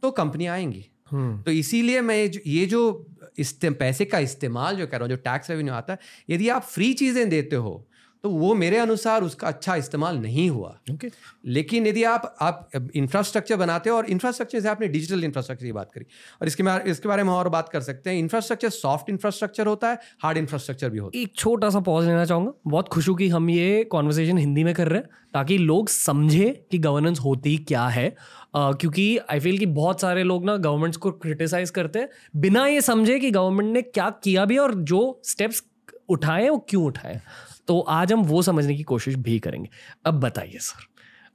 [0.02, 2.92] तो कंपनियाँ आएँगी हम्म। तो इसीलिए मैं ये जो
[3.64, 6.94] पैसे का इस्तेमाल जो कर रहा हूँ जो टैक्स रेवेन्यू आता है यदि आप फ्री
[6.94, 7.74] चीज़ें देते हो
[8.24, 11.10] तो वो मेरे अनुसार उसका अच्छा इस्तेमाल नहीं हुआ। Okay.
[11.46, 15.92] लेकिन यदि आप आप इंफ्रास्ट्रक्चर बनाते हो और इंफ्रास्ट्रक्चर से आपने डिजिटल इंफ्रास्ट्रक्चर की बात
[15.92, 16.06] करी
[16.42, 19.90] और इसके बारे इसके बारे में और बात कर सकते हैं। इंफ्रास्ट्रक्चर सॉफ्ट इंफ्रास्ट्रक्चर होता
[19.90, 23.16] है हार्ड इंफ्रास्ट्रक्चर भी होता है। एक छोटा सा पॉज लेना चाहूँगा। बहुत खुश हूँ
[23.18, 27.58] कि हम ये कॉन्वर्सेशन हिंदी में कर रहे हैं ताकि लोग समझे कि गवर्नेंस होती
[27.58, 32.00] क्या है। uh, क्योंकि आई फील कि बहुत सारे लोग ना गवर्नमेंट्स को क्रिटिसाइज करते
[32.00, 35.64] हैं बिना ये समझे कि गवर्नमेंट ने क्या किया भी और जो स्टेप्स
[36.10, 37.22] उठाए वो क्यों उठाए
[37.68, 39.70] तो आज हम वो समझने की कोशिश भी करेंगे।
[40.06, 40.86] अब बताइए सर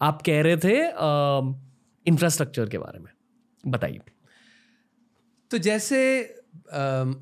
[0.00, 0.76] आप कह रहे थे
[2.06, 3.12] इंफ्रास्ट्रक्चर के बारे में।
[3.64, 4.00] बताइए।
[5.50, 5.98] तो जैसे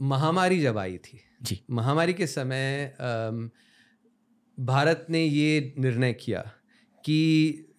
[0.03, 3.31] महामारी जब आई थी जी। महामारी के समय आ,
[4.59, 6.41] भारत ने ये निर्णय किया
[7.05, 7.71] कि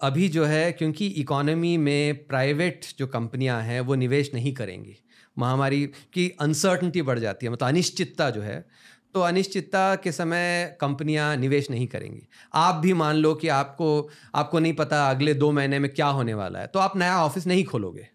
[0.00, 4.96] अभी जो है क्योंकि इकोनॉमी में प्राइवेट जो कंपनियाँ हैं वो निवेश नहीं करेंगी।
[5.36, 8.64] महामारी की अनसर्टनिटी बढ़ जाती है मतलब अनिश्चितता जो है
[9.14, 12.22] तो अनिश्चितता के समय कंपनियाँ निवेश नहीं करेंगी।
[12.54, 16.34] आप भी मान लो कि आपको आपको नहीं पता अगले दो महीने में क्या होने
[16.34, 18.06] वाला है तो आप नया ऑफ़िस नहीं खोलोगे।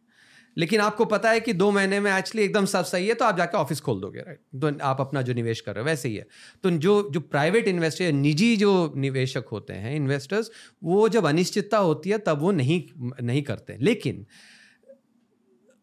[0.58, 3.38] लेकिन आपको पता है कि दो महीने में एक्चुअली एकदम सब सही है तो आप
[3.38, 6.16] जाके ऑफ़िस खोल दोगे राइट तो आप अपना जो निवेश कर रहे हो, वैसे ही
[6.16, 6.26] है।
[6.64, 10.52] तो जो जो प्राइवेट इन्वेस्टर निजी जो निवेशक होते हैं इन्वेस्टर्स
[10.84, 12.84] वो जब अनिश्चितता होती है, तब वो नहीं
[13.22, 14.26] नहीं करते। लेकिन,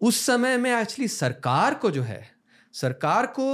[0.01, 2.32] उस समय में एक्चुअली सरकार को जो है
[2.75, 3.47] सरकार को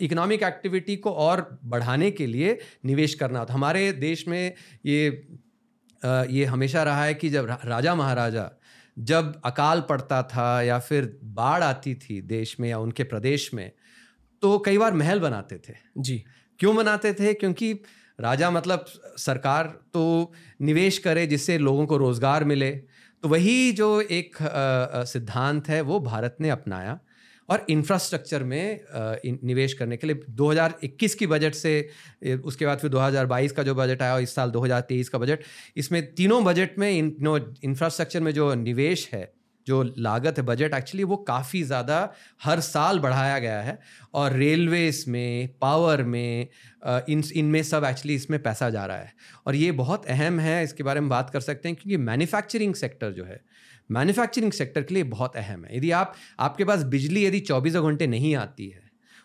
[0.00, 4.54] इकोनॉमिक एक्टिविटी को और बढ़ाने के लिए निवेश करना। होता हमारे देश में
[4.86, 5.28] ये
[6.02, 8.50] ये हमेशा रहा है कि जब राजा महाराजा
[8.96, 13.70] जब अकाल पड़ता था या फिर बाढ़ आती थी देश में या उनके प्रदेश में
[14.42, 16.22] तो कई बार महल बनाते थे। जी।
[16.60, 17.34] क्यों बनाते थे?
[17.34, 17.72] क्योंकि
[18.18, 18.84] राजा मतलब
[19.18, 24.36] सरकार तो निवेश करे जिससे लोगों को रोज़गार मिले। तो वही जो एक
[25.08, 26.98] सिद्धांत है वो भारत ने अपनाया।
[27.50, 28.80] और इंफ्रास्ट्रक्चर में
[29.44, 31.72] निवेश करने के लिए 2021 की बजट से
[32.44, 35.44] उसके बाद फिर 2022 का जो बजट आया और इस साल 2023 का बजट
[35.76, 37.14] इसमें तीनों बजट में इन
[37.64, 39.32] इंफ्रास्ट्रक्चर में जो निवेश है,
[39.66, 41.98] जो लागत है बजट एक्चुअली वो काफ़ी ज़्यादा
[42.44, 43.78] हर साल बढ़ाया गया है
[44.14, 46.48] और रेलवेज में पावर में
[47.08, 49.12] इन, इनमें सब एक्चुअली इसमें पैसा जा रहा है।
[49.46, 53.12] और ये बहुत अहम है, इसके बारे में बात कर सकते हैं क्योंकि मैन्युफैक्चरिंग सेक्टर
[53.12, 53.40] जो है
[53.90, 58.06] मैन्युफैक्चरिंग सेक्टर के लिए बहुत अहम है। यदि आप आपके पास बिजली यदि चौबीसों घंटे
[58.06, 58.82] नहीं आती है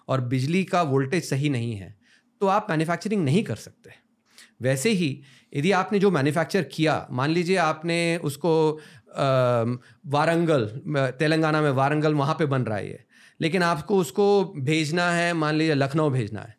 [0.07, 1.95] और बिजली का वोल्टेज सही नहीं है
[2.41, 3.91] तो आप मैन्युफैक्चरिंग नहीं कर सकते।
[4.61, 5.21] वैसे ही
[5.55, 8.81] यदि आपने जो मैन्युफैक्चर किया मान लीजिए आपने उसको
[10.07, 10.65] वारंगल
[11.19, 13.03] तेलंगाना में वारंगल वहाँ पे बन रहा है ये
[13.41, 16.55] लेकिन आपको उसको भेजना है मान लीजिए लखनऊ भेजना है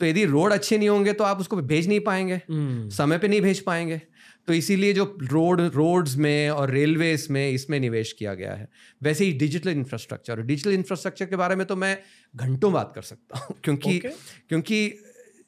[0.00, 2.96] तो यदि रोड अच्छे नहीं होंगे तो आप उसको भेज नहीं पाएँगे। hmm.
[2.96, 4.00] समय पे नहीं भेज पाएँगे।
[4.48, 8.68] तो इसीलिए जो रोड रोड्स में और रेलवेज में इसमें निवेश किया गया है।
[9.02, 11.96] वैसे ही डिजिटल इंफ्रास्ट्रक्चर और डिजिटल इंफ्रास्ट्रक्चर के बारे में तो मैं
[12.34, 14.12] घंटों बात कर सकता हूँ क्योंकि Okay.
[14.48, 14.84] क्योंकि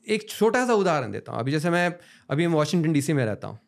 [0.06, 1.86] एक छोटा सा उदाहरण देता हूँ। अभी जैसे मैं
[2.30, 3.58] अभी मैं वॉशिंगटन डीसी में रहता हूँ।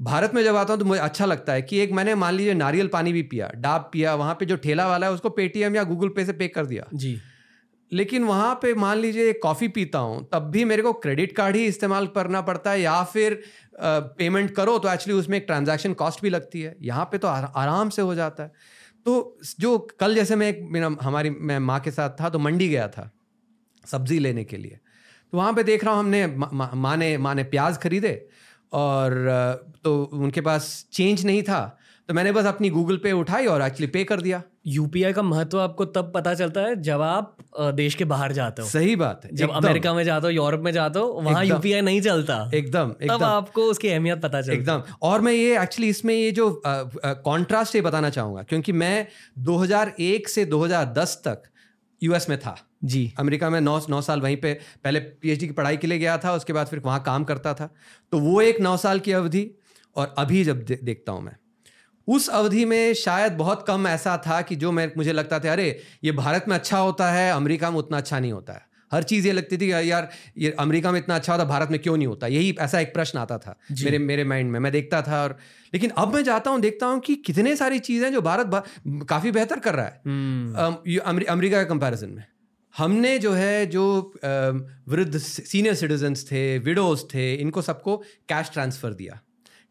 [0.00, 2.54] भारत में जब आता हूँ तो मुझे अच्छा लगता है कि एक मैंने मान लीजिए
[2.54, 5.84] नारियल पानी भी पिया डाब पिया वहाँ पे जो ठेला वाला है उसको पेटीएम या
[5.84, 7.18] गूगल पे से पे कर दिया। जी।
[7.92, 11.64] लेकिन वहाँ पे मान लीजिए कॉफ़ी पीता हूँ, तब भी मेरे को क्रेडिट कार्ड ही
[11.66, 13.42] इस्तेमाल करना पड़ता है या फिर
[13.80, 17.88] पेमेंट करो तो एक्चुअली उसमें एक ट्रांजैक्शन कॉस्ट भी लगती है। यहाँ पे तो आराम
[17.90, 18.52] से हो जाता है।
[19.06, 22.68] तो जो कल जैसे मैं एक मेरा, हमारी, मैं माँ के साथ था तो मंडी
[22.68, 23.10] गया था
[23.84, 24.78] सब्ज़ी लेने के लिए।
[25.32, 28.14] तो वहाँ पे देख रहा हूँ हमने माँ ने माँ ने प्याज खरीदे
[28.72, 29.14] और
[29.84, 31.60] तो उनके पास चेंज नहीं था।
[32.08, 35.60] तो मैंने बस अपनी गूगल पे उठाई और एक्चुअली पे कर दिया। यूपीआई का महत्व
[35.60, 37.36] आपको तब पता चलता है जब आप
[37.74, 40.70] देश के बाहर जाते हो। सही बात है जब अमेरिका में जाते हो यूरोप में
[40.72, 44.82] जाते हो वहाँ। यूपीआई नहीं चलता। एकदम तब एकदम। आपको उसकी अहमियत पता चलती एकदम।
[45.02, 49.06] और मैं ये एक्चुअली इसमें ये जो कॉन्ट्रास्ट ये बताना चाहूँगा क्योंकि मैं
[49.44, 51.42] 2001 से 2010 तक
[52.02, 54.52] यूएस में था। जी। अमेरिका में नौ नौ साल वहीं पे
[54.84, 57.68] पहले पीएचडी की पढ़ाई के लिए गया था उसके बाद फिर वहाँ काम करता था।
[58.12, 59.50] तो वो एक नौ साल की अवधि
[59.96, 61.36] और अभी जब देखता हूँ मैं।
[62.08, 65.80] उस अवधि में शायद बहुत कम ऐसा था कि जो मैं मुझे लगता था अरे
[66.04, 69.26] ये भारत में अच्छा होता है अमेरिका में उतना अच्छा नहीं होता है। हर चीज़
[69.26, 72.06] ये लगती थी कि यार ये अमेरिका में इतना अच्छा होता भारत में क्यों नहीं
[72.06, 72.26] होता?
[72.26, 75.38] यही ऐसा एक प्रश्न आता था मेरे मेरे माइंड में। मैं देखता था और
[75.74, 79.30] लेकिन अब मैं जाता हूँ देखता हूँ कि कितने सारी चीज़ें जो भारत बा- काफ़ी
[79.30, 80.62] बेहतर कर रहा है। हम्म।
[80.98, 82.24] अमरी- अमेरिका के कंपैरिजन में।
[82.76, 84.12] हमने जो है जो
[84.88, 87.96] वृद्ध सीनियर सिटीजन्स थे विडोज थे इनको सबको
[88.28, 89.20] कैश ट्रांसफ़र दिया।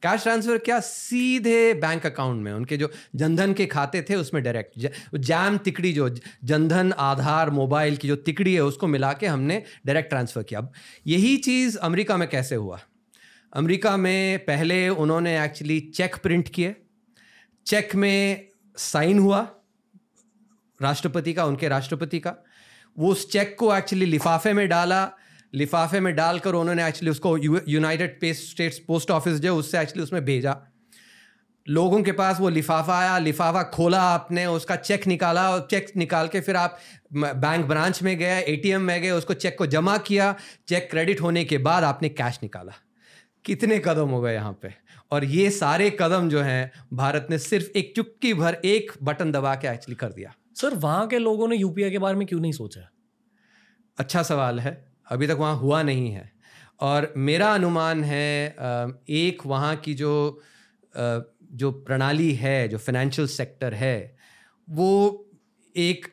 [0.04, 5.18] कैश ट्रांसफ़र क्या सीधे बैंक अकाउंट में, उनके जो जनधन के खाते थे उसमें डायरेक्ट
[5.18, 6.10] जैम तिकड़ी जो,
[6.44, 10.72] जनधन, आधार, मोबाइल की जो तिकड़ी है उसको मिला के हमने डायरेक्ट ट्रांसफ़र किया। अब
[11.08, 12.80] यही चीज़ अमेरिका में कैसे हुआ?
[13.54, 16.76] अमेरिका में पहले उन्होंने एक्चुअली चेक प्रिंट किए।
[17.68, 19.42] चेक में साइन हुआ,
[20.82, 22.36] राष्ट्रपति का, उनके राष्ट्रपति का।
[23.00, 25.12] वो उस चेक को एक्चुअली लिफाफे में डाला
[25.54, 27.38] लिफाफे में डालकर उन्होंने एक्चुअली उसको
[27.70, 30.58] यूनाइटेड स्टेट्स पोस्ट ऑफ़िस जो उससे एक्चुअली उसमें भेजा।
[31.68, 36.28] लोगों के पास वो लिफाफा आया लिफाफा खोला आपने उसका चेक निकाला और चेक निकाल
[36.28, 36.80] के फिर आप
[37.14, 40.36] बैंक ब्रांच में गए एटीएम में गए उसको चेक को जमा किया।
[40.68, 42.74] चेक क्रेडिट होने के बाद आपने कैश निकाला।
[43.46, 44.74] कितने कदम हो गए यहाँ पे।
[45.12, 49.56] और ये सारे कदम जो हैं भारत ने सिर्फ़ एक चुटकी भर एक बटन दबा
[49.56, 52.52] के एक्चुअली कर दिया। सर वहाँ के लोगों ने यूपीआई के बारे में क्यों नहीं
[52.52, 52.90] सोचा?
[53.98, 56.32] अच्छा सवाल है। अभी तक वहाँ हुआ नहीं है।
[56.82, 58.56] और मेरा अनुमान है
[59.10, 60.42] एक वहाँ की जो
[61.54, 64.16] जो प्रणाली है, जो फाइनेंशियल सेक्टर है,
[64.68, 65.30] वो
[65.76, 66.08] एक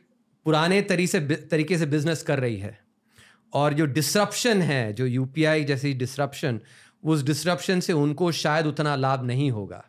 [0.46, 2.78] पुराने तरी से तरीके से बिज़नेस कर रही है।
[3.52, 6.60] और जो डिसरप्शन है, जो यूपीआई जैसी डिसरप्शन
[7.04, 9.84] उस डिसरप्शन से उनको शायद उतना लाभ नहीं होगा।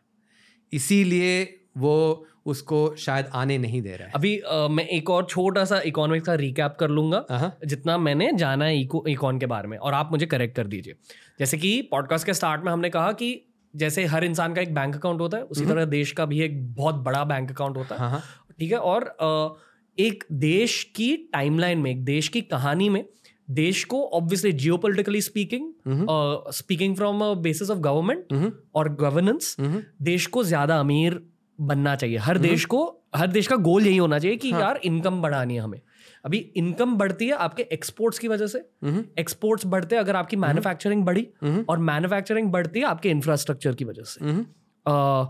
[0.74, 1.44] इसीलिए
[1.78, 5.80] वो उसको शायद आने नहीं दे रहा है। अभी अ, मैं एक और छोटा सा
[5.86, 9.78] इकोनॉमिक्स का रिकैप कर लूँगा। हाँ जितना मैंने जाना है इको इकॉन के बारे में
[9.78, 10.96] और आप मुझे करेक्ट कर दीजिए।
[11.40, 13.36] जैसे कि पॉडकास्ट के स्टार्ट में हमने कहा कि
[13.74, 16.62] जैसे हर इंसान का एक बैंक अकाउंट होता है उसी तरह देश का भी एक
[16.76, 18.22] बहुत बड़ा बैंक अकाउंट होता है। हाँ
[18.60, 18.78] ठीक है?
[18.78, 19.60] और
[19.98, 23.04] एक देश की टाइमलाइन में एक देश की कहानी में
[23.48, 25.72] देश को obviously geopolitically speaking
[26.54, 29.56] speaking from basis of government और गवर्नेंस
[30.02, 31.20] देश को ज़्यादा अमीर
[31.62, 35.22] बनना चाहिए। हर देश को हर देश का गोल यही होना चाहिए कि यार इनकम
[35.22, 35.82] बढ़ानी है हमें।
[36.26, 38.60] अभी इनकम बढ़ती है आपके एक्सपोर्ट्स की वजह से।
[39.20, 41.28] एक्सपोर्ट्स बढ़ते हैं अगर आपकी मैन्युफैक्चरिंग बढ़ी
[41.70, 44.26] और मैन्युफैक्चरिंग बढ़ती है आपके इंफ्रास्ट्रक्चर की वजह से।
[44.88, 45.26] अ,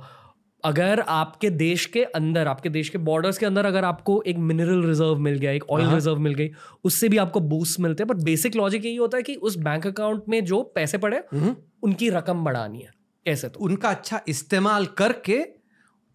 [0.65, 4.83] अगर आपके देश के अंदर आपके देश के बॉर्डर्स के अंदर अगर आपको एक मिनरल
[4.83, 6.49] रिज़र्व मिल गया एक ऑयल रिज़र्व मिल गई
[6.83, 9.87] उससे भी आपको बूस्ट मिलते हैं। बट बेसिक लॉजिक यही होता है कि उस बैंक
[9.87, 11.17] अकाउंट में जो पैसे पड़े
[11.83, 12.91] उनकी रकम बढ़ानी है।
[13.25, 13.59] कैसे तो?
[13.59, 15.58] उनका अच्छा इस्तेमाल करके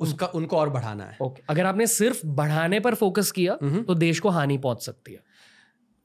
[0.00, 4.20] उसका उनको और बढ़ाना है। ओके। अगर आपने सिर्फ़ बढ़ाने पर फोकस किया तो देश
[4.20, 5.22] को हानि पहुँच सकती है।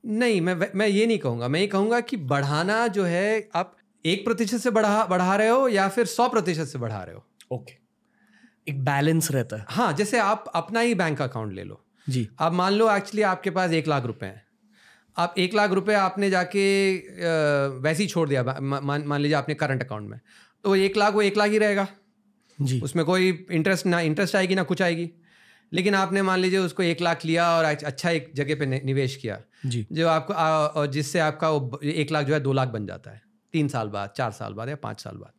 [0.03, 3.75] नहीं मैं मैं ये नहीं कहूँगा। मैं ये कहूँगा कि बढ़ाना जो है आप
[4.05, 7.25] एक प्रतिशत से बढ़ा बढ़ा रहे हो या फिर सौ प्रतिशत से बढ़ा रहे हो।
[7.51, 7.73] ओके।
[8.67, 12.53] एक बैलेंस रहता है। हाँ जैसे आप अपना ही बैंक अकाउंट ले लो। जी। आप
[12.53, 14.43] मान लो एक्चुअली आपके पास एक लाख रुपए हैं।
[15.15, 16.61] आप एक लाख रुपए आपने जाके
[17.81, 20.19] वैसे ही छोड़ दिया मान मान लीजिए आपने करंट अकाउंट में।
[20.63, 21.87] तो एक लाख वो एक लाख ही रहेगा।
[22.59, 25.09] जी। उसमें कोई इंटरेस्ट ना इंटरेस्ट आएगी ना कुछ आएगी।
[25.71, 29.39] लेकिन आपने मान लीजिए उसको एक लाख लिया और अच्छा एक जगह पे निवेश किया।
[29.65, 33.11] जी। जो आपको और जिससे आपका वो एक लाख जो है दो लाख बन जाता
[33.11, 33.21] है।
[33.53, 35.31] तीन साल बाद चार साल बाद या पाँच साल बाद।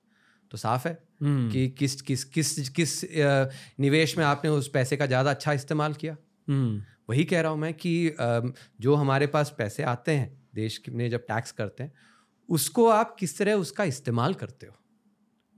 [0.51, 3.01] तो साफ़ है हम्म। कि किस किस किस किस
[3.81, 6.17] निवेश में आपने उस पैसे का ज़्यादा अच्छा इस्तेमाल किया।
[6.49, 8.17] हम्म। वही कह रहा हूँ मैं कि
[8.81, 11.93] जो हमारे पास पैसे आते हैं देश में जब टैक्स करते हैं
[12.49, 14.73] उसको आप किस तरह उसका इस्तेमाल करते हो?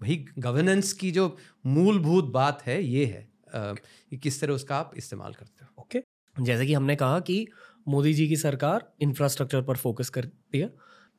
[0.02, 1.36] वही गवर्नेंस की जो
[1.66, 6.02] मूलभूत बात है ये है कि किस तरह उसका आप इस्तेमाल करते हो। ओके।
[6.36, 7.46] जैसे कि हमने कहा कि
[7.88, 10.68] मोदी जी की सरकार इंफ्रास्ट्रक्चर पर फोकस करती है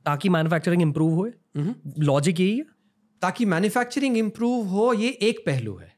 [0.06, 1.32] ताकि मैन्युफैक्चरिंग इंप्रूव होए।
[2.00, 2.66] लॉजिक यही है।
[3.22, 5.92] ताकि मैन्युफैक्चरिंग इम्प्रूव हो ये एक पहलू है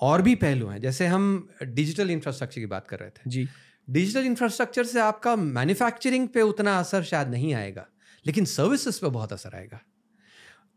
[0.00, 3.46] और भी पहलू हैं। जैसे हम डिजिटल इंफ्रास्ट्रक्चर की बात कर रहे थे। जी।
[3.88, 7.86] डिजिटल इंफ्रास्ट्रक्चर से आपका मैन्युफैक्चरिंग पे उतना असर शायद नहीं आएगा
[8.24, 9.80] लेकिन सर्विसेज़ पे बहुत असर आएगा।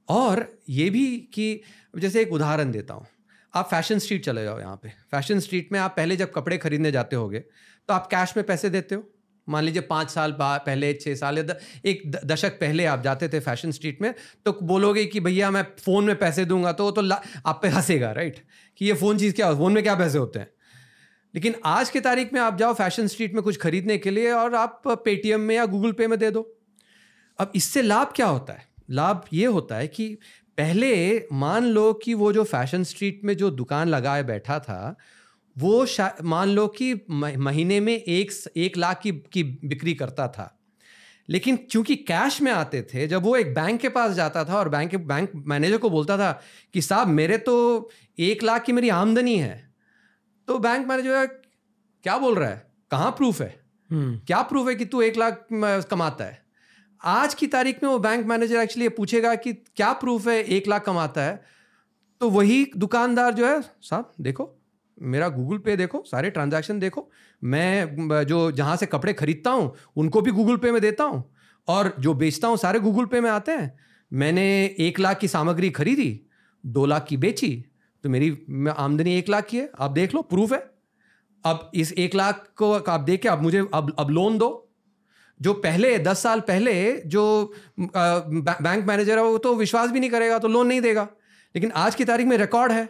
[0.09, 1.61] और ये भी कि
[1.97, 3.05] जैसे एक उदाहरण देता हूँ।
[3.53, 6.91] आप फ़ैशन स्ट्रीट चले जाओ यहाँ पे। फ़ैशन स्ट्रीट में आप पहले जब कपड़े खरीदने
[6.91, 9.03] जाते होगे तो आप कैश में पैसे देते हो?
[9.47, 13.71] मान लीजिए पाँच साल पहले छः साल या एक दशक पहले आप जाते थे फ़ैशन
[13.71, 14.13] स्ट्रीट में
[14.45, 18.11] तो बोलोगे कि भैया मैं फ़ोन में पैसे दूँगा तो वो तो आप पे हंसेगा,
[18.11, 18.39] राइट?
[18.77, 20.47] कि ये फ़ोन चीज़ क्या, फ़ोन में क्या पैसे होते हैं?
[21.33, 24.55] लेकिन आज की तारीख में आप जाओ फ़ैशन स्ट्रीट में कुछ खरीदने के लिए और
[24.55, 26.41] आप पेटीएम में या गूगल पे में दे दो।
[27.39, 28.74] अब इससे लाभ क्या होता है?
[28.89, 30.17] लाभ ये होता है कि
[30.57, 34.95] पहले मान लो कि वो जो फ़ैशन स्ट्रीट में जो दुकान लगाए बैठा था
[35.57, 35.85] वो
[36.23, 40.59] मान लो कि महीने में एक एक लाख की की बिक्री करता था।
[41.29, 44.69] लेकिन चूँकि कैश में आते थे जब वो एक बैंक के पास जाता था और
[44.69, 46.41] बैंक के बैंक मैनेजर को बोलता था
[46.73, 49.73] कि साहब मेरे तो एक लाख की मेरी आमदनी है।
[50.47, 51.25] तो बैंक मैनेजर
[52.03, 52.71] क्या बोल रहा है?
[52.91, 53.65] कहाँ प्रूफ है?
[53.93, 55.47] क्या प्रूफ है कि तू एक लाख
[55.89, 56.44] कमाता है?
[57.05, 60.85] आज की तारीख में वो बैंक मैनेजर एक्चुअली पूछेगा कि क्या प्रूफ है, एक लाख
[60.85, 61.43] कमाता है।
[62.21, 64.59] तो वही दुकानदार जो है, साहब, देखो,
[65.01, 67.09] मेरा गूगल पे देखो, सारे ट्रांजैक्शन देखो।
[67.43, 71.23] मैं जो जहाँ से कपड़े खरीदता हूँ, उनको भी गूगल पे में देता हूँ।
[71.67, 73.79] और जो बेचता हूँ, सारे गूगल पे में आते हैं।
[74.13, 76.21] मैंने एक लाख की सामग्री खरीदी,
[76.65, 77.65] दो लाख की बेची
[78.03, 78.29] तो मेरी
[78.77, 80.59] आमदनी एक लाख की है। आप देख लो प्रूफ है।
[81.45, 84.64] अब इस एक लाख को आप देख के आप मुझे अब अब लोन दो।
[85.39, 86.73] जो पहले दस साल पहले
[87.07, 87.23] जो
[87.79, 91.07] बैंक मैनेजर है वो तो विश्वास भी नहीं करेगा तो लोन नहीं देगा।
[91.55, 92.87] लेकिन आज की तारीख में रिकॉर्ड है।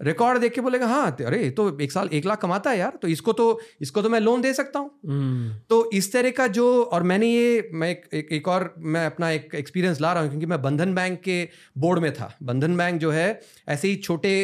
[0.00, 3.08] रिकॉर्ड देख के बोलेगा हाँ अरे तो एक साल एक लाख कमाता है यार तो
[3.08, 3.46] इसको तो
[3.80, 7.68] इसको तो मैं लोन दे सकता हूँ। तो इस तरह का जो और मैंने ये
[7.72, 10.94] मैं एक, एक, एक और मैं अपना एक एक्सपीरियंस ला रहा हूँ क्योंकि मैं बंधन
[10.94, 14.34] बैंक के बोर्ड में था। बंधन बैंक जो है ऐसे ही छोटे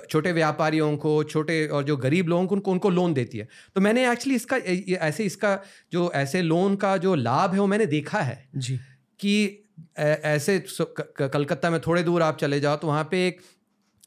[0.00, 3.80] छोटे व्यापारियों को छोटे और जो गरीब लोगों को उनको उनको लोन देती है। तो
[3.80, 4.56] मैंने एक्चुअली इसका
[5.06, 5.58] ऐसे इसका
[5.92, 8.76] जो ऐसे लोन का जो लाभ है वो मैंने देखा है जी।
[9.20, 9.62] कि
[9.98, 13.40] ऐसे कलकत्ता में थोड़े दूर आप चले जाओ तो वहाँ पे एक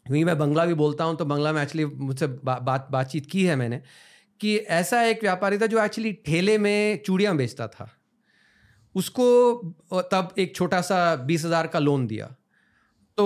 [0.05, 3.45] क्योंकि मैं बंगला भी बोलता हूँ तो बंगला में एक्चुअली मुझसे बा, बात बातचीत की
[3.45, 3.81] है मैंने
[4.41, 7.89] कि ऐसा एक व्यापारी था जो एक्चुअली ठेले में चूड़ियाँ बेचता था।
[8.95, 12.25] उसको तब एक छोटा सा बीस हज़ार का लोन दिया।
[13.17, 13.25] तो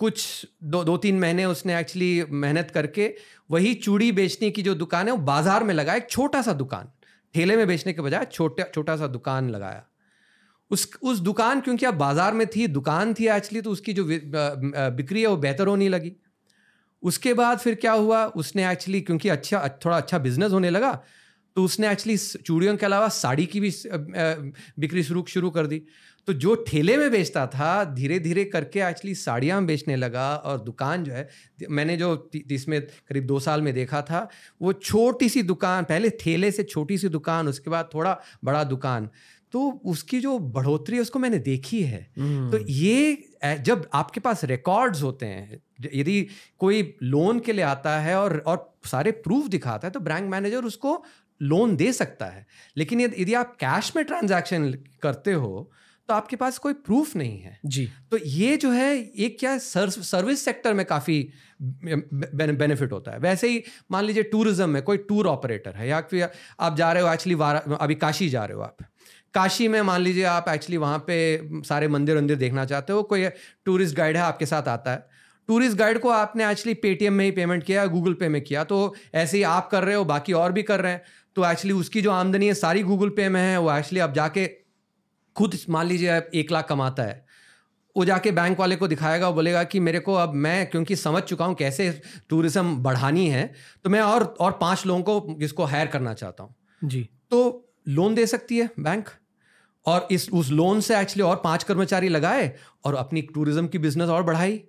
[0.00, 3.12] कुछ दो दो तीन महीने उसने एक्चुअली मेहनत करके
[3.50, 6.90] वही चूड़ी बेचने की जो दुकान है, वो बाज़ार में लगाया, एक छोटा सा दुकान।
[7.34, 9.84] ठेले में बेचने के बजाय छोटा छोटा सा दुकान लगाया।
[10.70, 15.20] उस उस दुकान, क्योंकि अब बाज़ार में थी, दुकान थी एक्चुअली तो उसकी जो बिक्री
[15.20, 16.12] है, वो बेहतर होने लगी।
[17.02, 20.92] उसके बाद फिर क्या हुआ, उसने एक्चुअली क्योंकि अच्छा थोड़ा अच्छा बिज़नेस होने लगा
[21.56, 23.70] तो उसने एक्चुअली चूड़ियों के अलावा साड़ी की भी
[24.78, 25.82] बिक्री शुरू शुरू कर दी।
[26.28, 31.04] तो जो ठेले में बेचता था धीरे धीरे करके एक्चुअली साड़ियाँ बेचने लगा और दुकान
[31.04, 31.28] जो है
[31.70, 34.28] मैंने जो इसमें करीब दो साल में देखा था
[34.62, 39.08] वो छोटी सी दुकान पहले ठेले से छोटी सी दुकान उसके बाद थोड़ा बड़ा दुकान।
[39.52, 42.02] तो उसकी जो बढ़ोतरी है उसको मैंने देखी है।
[42.50, 45.60] तो ये जब आपके पास रिकॉर्ड्स होते हैं
[45.94, 46.26] यदि
[46.58, 50.64] कोई लोन के लिए आता है और और सारे प्रूफ दिखाता है तो बैंक मैनेजर
[50.64, 51.02] उसको
[51.40, 54.70] लोन दे सकता है। लेकिन यदि यदि आप कैश में ट्रांजैक्शन
[55.02, 55.70] करते हो
[56.08, 59.90] तो आपके पास कोई प्रूफ नहीं है। जी। तो ये जो है एक क्या सर्व
[59.90, 61.18] सर्विस सेक्टर में काफ़ी
[61.62, 66.28] बेनिफिट होता है। वैसे ही मान लीजिए टूरिज़्म में कोई टूर ऑपरेटर है या फिर
[66.60, 68.76] आप जा रहे हो एक्चुअली वारा अभी काशी जा रहे हो आप।
[69.34, 71.16] काशी में मान लीजिए आप एक्चुअली वहाँ पे
[71.64, 73.28] सारे मंदिर वंदिर देखना चाहते हो कोई
[73.66, 75.06] टूरिस्ट गाइड है आपके साथ आता है।
[75.48, 78.94] टूरिस्ट गाइड को आपने एक्चुअली पेटीएम में ही पेमेंट किया गूगल पे में किया तो
[79.14, 81.02] ऐसे ही आप कर रहे हो बाकी और भी कर रहे हैं।
[81.36, 84.44] तो एक्चुअली उसकी जो आमदनी है सारी गूगल पे में है वो एक्चुअली आप जाके
[85.36, 87.24] खुद मान लीजिए आप एक लाख कमाता है
[87.96, 91.22] वो जाके बैंक वाले को दिखाएगा वो बोलेगा कि मेरे को अब मैं क्योंकि समझ
[91.22, 91.90] चुका हूँ कैसे
[92.30, 93.46] टूरिज़्म बढ़ानी है
[93.84, 98.14] तो मैं और और पाँच लोगों को जिसको हायर करना चाहता हूँ। जी। तो लोन
[98.14, 99.08] दे सकती है बैंक
[99.86, 102.52] और इस उस लोन से एक्चुअली और पाँच कर्मचारी लगाए
[102.84, 104.62] और अपनी टूरिज़्म की बिज़नेस और बढ़ाई।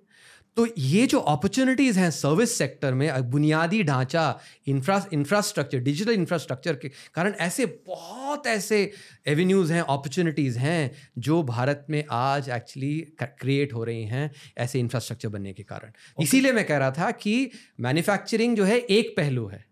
[0.58, 4.22] तो ये जो अपॉर्चुनिटीज़ हैं सर्विस सेक्टर में बुनियादी ढांचा
[4.66, 8.80] इंफ्रा इंफ्रास्ट्रक्चर डिजिटल इंफ्रास्ट्रक्चर के कारण ऐसे बहुत ऐसे
[9.26, 12.90] एवेन्यूज़ हैं अपॉर्चुनिटीज़ हैं जो भारत में आज एक्चुअली
[13.20, 16.22] क्रिएट हो रही हैं ऐसे इंफ्रास्ट्रक्चर बनने के कारण okay.
[16.22, 17.50] इसीलिए मैं कह रहा था कि
[17.80, 19.64] मैन्युफैक्चरिंग जो है एक पहलू है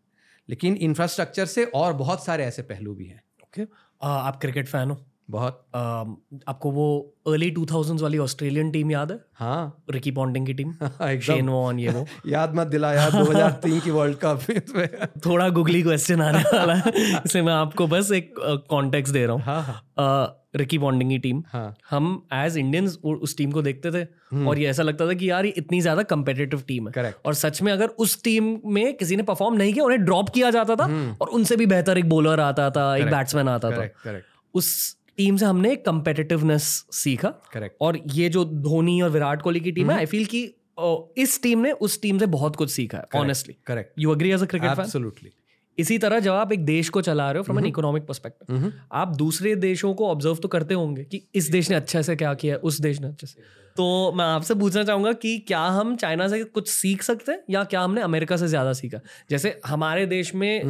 [0.49, 3.75] लेकिन इंफ्रास्ट्रक्चर से और बहुत सारे ऐसे पहलू भी हैं ओके okay.
[4.03, 6.17] आप क्रिकेट फ़ैन हो बहुत। अम,
[6.49, 6.87] आपको वो
[7.27, 9.19] अर्ली 2000s वाली ऑस्ट्रेलियन टीम याद है?
[9.35, 10.73] हाँ। रिकी पॉन्टिंग की टीम
[11.21, 14.89] शेन वॉन ये वो। याद मत दिला यार 2003 की वर्ल्ड कप इसमें
[15.27, 16.93] थोड़ा गुगली क्वेश्चन आने वाला है
[17.27, 18.35] इसलिए मैं आपको बस एक
[18.71, 23.37] कॉन्टेक्स्ट दे रहा हाँ। हाँ हूँ। रिकी पॉन्टिंग की टीम हाँ। हम एज इंडियंस उस
[23.37, 24.05] टीम को देखते थे
[24.47, 27.35] और ये ऐसा लगता था कि यार ये इतनी ज़्यादा कंपेटिटिव टीम है। करेक्ट और
[27.35, 30.77] सच में अगर उस टीम में किसी ने परफॉर्म नहीं किया उन्हें ड्रॉप किया जाता
[30.77, 30.85] था
[31.21, 33.07] और उनसे भी बेहतर एक बॉलर आता था Correct.
[33.07, 33.97] एक बैट्समैन आता Correct.
[33.97, 36.63] था करेक्ट उस टीम से हमने कंपेटिटिवनेस
[36.93, 40.43] सीखा। करेक्ट और ये जो धोनी और विराट कोहली की टीम है आई फील कि
[41.19, 44.43] इस टीम ने उस टीम से बहुत कुछ सीखा है honestly correct you agree as
[44.43, 45.31] a cricket fan absolutely
[45.79, 49.15] इसी तरह जब आप एक देश को चला रहे हो फ्रॉम एन इकोनॉमिक परस्पेक्टिव आप
[49.17, 52.55] दूसरे देशों को ऑब्ज़र्व तो करते होंगे कि इस देश ने अच्छे से क्या किया
[52.55, 53.41] है उस देश ने अच्छे से।
[53.77, 57.65] तो मैं आपसे पूछना चाहूँगा कि क्या हम चाइना से कुछ सीख सकते हैं या
[57.65, 59.01] क्या हमने अमेरिका से ज़्यादा सीखा?
[59.31, 60.63] जैसे हमारे देश में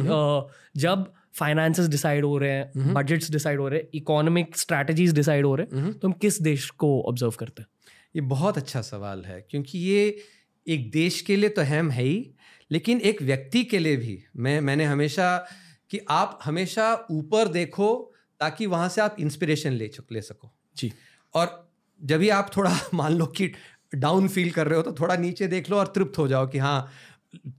[0.77, 1.05] जब
[1.37, 5.79] फाइनेंसेस डिसाइड हो रहे हैं बजट्स डिसाइड हो रहे हैं इकोनॉमिक स्ट्रैटेजीज डिसाइड हो रहे
[5.79, 7.67] हैं तो हम किस देश को ऑब्ज़र्व करते हैं?
[8.15, 10.23] ये बहुत अच्छा सवाल है क्योंकि ये
[10.67, 12.33] एक देश के लिए तो अहम है ही
[12.71, 15.47] लेकिन एक व्यक्ति के लिए भी। मैं मैंने हमेशा
[15.89, 20.93] कि आप हमेशा ऊपर देखो ताकि वहाँ से आप इंस्पिरेशन ले चुक ले सको। जी।
[21.33, 21.71] और
[22.03, 23.51] जब भी आप थोड़ा मान लो कि
[23.95, 26.57] डाउन फील कर रहे हो तो थोड़ा नीचे देख लो और तृप्त हो जाओ कि
[26.57, 26.91] हाँ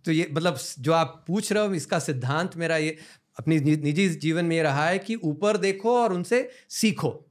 [0.05, 2.97] तो ये मतलब जो आप पूछ रहे हो इसका सिद्धांत मेरा ये
[3.39, 7.24] अपनी निजी जीवन में ये रहा है कि ऊपर देखो और उनसे सीखो।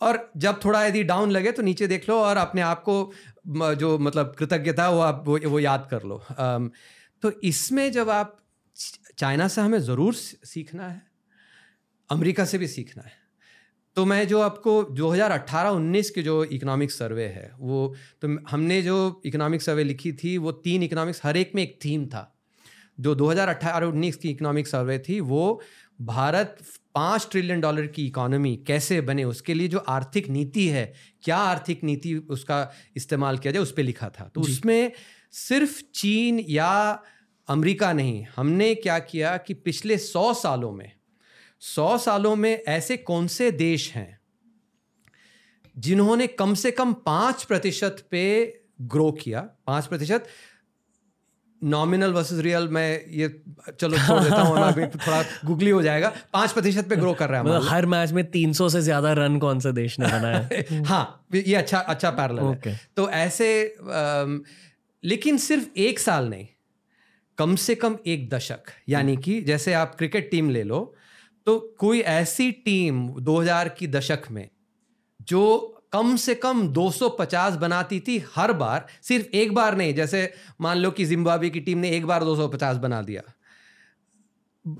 [0.00, 3.98] और जब थोड़ा यदि डाउन लगे तो नीचे देख लो और अपने आप को जो
[3.98, 6.70] मतलब कृतज्ञता वो आप वो, वो याद कर लो। अम,
[7.22, 8.36] तो इसमें जब आप
[9.18, 11.02] चाइना से हमें ज़रूर सीखना है
[12.10, 13.12] अमेरिका से भी सीखना है
[13.96, 19.62] तो मैं जो आपको 2018-19 के जो इकोनॉमिक सर्वे है वो तो हमने जो इकोनॉमिक
[19.62, 22.33] सर्वे लिखी थी वो तीन इकोनॉमिक्स हर एक में एक थीम था।
[23.00, 25.60] जो 2018-19 की इकोनॉमिक सर्वे थी वो
[26.00, 26.58] भारत
[26.94, 31.84] पाँच ट्रिलियन डॉलर की इकोनॉमी कैसे बने उसके लिए जो आर्थिक नीति है क्या आर्थिक
[31.84, 34.92] नीति उसका इस्तेमाल किया जाए उस पर लिखा था। तो उसमें
[35.32, 37.02] सिर्फ़ चीन या
[37.48, 40.92] अमेरिका नहीं हमने क्या किया कि पिछले सौ सालों में
[41.60, 44.20] सौ सालों में ऐसे कौन से देश हैं
[45.78, 50.26] जिन्होंने कम से कम पाँच प्रतिशत पे ग्रो किया पाँच प्रतिशत
[51.64, 53.42] नॉमिनल वर्सेस रियल मैं ये
[53.80, 54.56] चलो छोड़ देता हूँ
[54.86, 58.30] थोड़ा गुगली हो जाएगा। पाँच प्रतिशत पे ग्रो कर रहा है मतलब हर मैच में
[58.30, 60.48] 300 से ज़्यादा रन कौन से देश ने बनाया?
[60.52, 62.66] है हाँ ये अच्छा अच्छा पैरल Okay.
[62.66, 64.42] है तो ऐसे अम,
[65.04, 66.46] लेकिन सिर्फ़ एक साल नहीं
[67.38, 70.94] कम से कम एक दशक यानी कि जैसे आप क्रिकेट टीम ले लो
[71.46, 74.48] तो कोई ऐसी टीम 2000 की दशक में
[75.22, 80.78] जो कम से कम 250 बनाती थी हर बार सिर्फ़ एक बार नहीं जैसे मान
[80.78, 83.22] लो कि जिम्बाब्वे की टीम ने एक बार 250 बना दिया।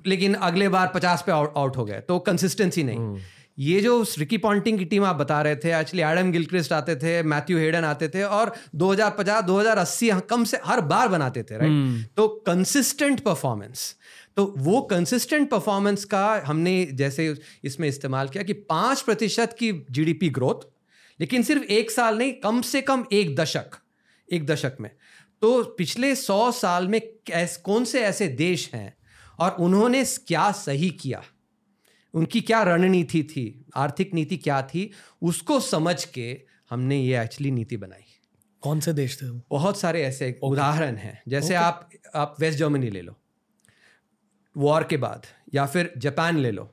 [0.07, 3.23] लेकिन अगले बार 50 पे आउट आउट हो गए तो कंसिस्टेंसी नहीं।
[3.59, 7.23] ये जो रिकी पॉन्टिंग की टीम आप बता रहे थे एक्चुअली एडम गिलक्रिस्ट आते थे
[7.23, 12.29] मैथ्यू हेडन आते थे और 2050 2080 कम से हर बार बनाते थे राइट तो
[12.47, 13.95] कंसिस्टेंट परफॉर्मेंस
[14.37, 17.35] तो वो कंसिस्टेंट परफॉर्मेंस का हमने जैसे
[17.65, 20.74] इसमें इस्तेमाल किया कि पाँच प्रतिशत की जीडीपी ग्रोथ
[21.21, 23.77] लेकिन सिर्फ़ एक साल नहीं कम से कम एक दशक
[24.29, 24.91] एक दशक में।
[25.43, 28.95] तो पिछले सौ साल में कैस कौन से ऐसे देश हैं
[29.39, 31.23] और उन्होंने क्या सही किया?
[32.15, 34.91] उनकी क्या रणनीति थी आर्थिक नीति क्या थी
[35.23, 36.31] उसको समझ के
[36.71, 38.05] हमने ये एक्चुअली नीति बनाई।
[38.63, 43.03] कौन से देश थे बहुत सारे ऐसे उदाहरण हैं जैसे आप आप वेस्ट जर्मनी ले
[43.03, 43.17] लो
[44.57, 46.71] वॉर के बाद या फिर जापान ले लो।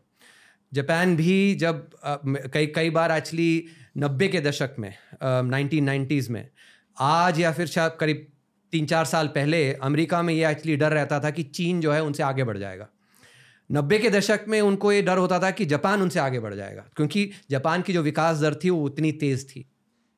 [0.71, 1.89] जापान भी जब
[2.25, 3.65] कई कई बार एक्चुअली
[3.95, 6.47] नब्बे के दशक में नाइनटीन नाइन्टीज़ में।
[6.97, 8.27] आज या फिर शायद करीब
[8.73, 12.03] तीन चार साल पहले अमेरिका में ये एक्चुअली डर रहता था कि चीन जो है
[12.03, 12.87] उनसे आगे बढ़ जाएगा।
[13.69, 16.85] नब्बे के दशक में उनको ये डर होता था कि जापान उनसे आगे बढ़ जाएगा,
[16.95, 19.65] क्योंकि जापान की जो विकास दर थी वो उतनी तेज़ थी।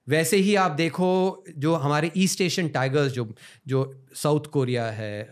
[0.07, 1.09] वैसे ही आप देखो
[1.57, 3.27] जो हमारे ईस्ट एशियन टाइगर्स जो
[3.67, 3.83] जो
[4.15, 5.23] साउथ कोरिया है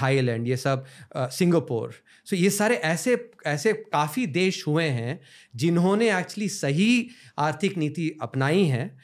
[0.00, 0.84] थाईलैंड ये सब
[1.16, 1.94] सिंगापुर
[2.26, 5.20] सो ये सारे ऐसे ऐसे काफ़ी देश हुए हैं
[5.56, 8.96] जिन्होंने एक्चुअली सही आर्थिक नीति अपनाई है,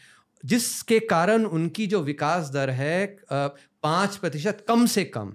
[0.44, 5.32] जिसके कारण उनकी जो विकास दर है पाँच प्रतिशत कम से कम।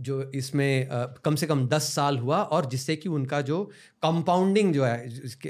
[0.00, 3.64] जो इसमें अ, कम से कम दस साल हुआ और जिससे कि उनका जो
[4.02, 5.08] कंपाउंडिंग जो है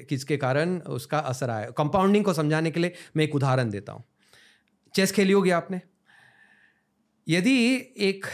[0.08, 4.04] किसके कारण उसका असर आया। कंपाउंडिंग को समझाने के लिए मैं एक उदाहरण देता हूँ।
[4.94, 5.80] चेस खेली होगी आपने?
[7.28, 8.26] यदि एक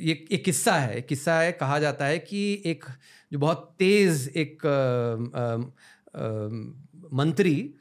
[0.00, 2.84] एक किस्सा है किस्सा है कहा जाता है कि एक
[3.32, 5.72] जो बहुत तेज़ एक अम,
[6.14, 6.74] अम,
[7.12, 7.74] मंत्री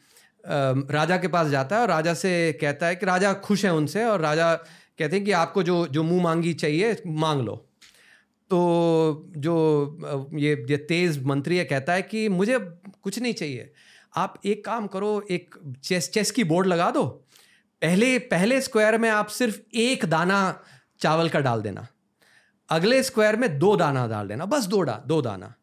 [0.91, 4.05] राजा के पास जाता है और राजा से कहता है कि राजा खुश है उनसे
[4.05, 4.53] और राजा
[4.97, 7.55] कहते हैं कि आपको जो जो मुँह मांगी चाहिए, मांग लो।
[8.49, 9.49] तो जो
[10.33, 12.59] ये तेज मंत्री है, कहता है कि मुझे
[13.01, 13.73] कुछ नहीं चाहिए।
[14.15, 17.03] आप एक काम करो, एक चेस चेस की बोर्ड लगा दो।
[17.81, 20.63] पहले पहले स्क्वायर में आप सिर्फ़ एक दाना
[20.99, 21.87] चावल का डाल देना।
[22.69, 25.53] अगले स्क्वायर में दो दाना डाल देना, बस दो डा, दो दाना।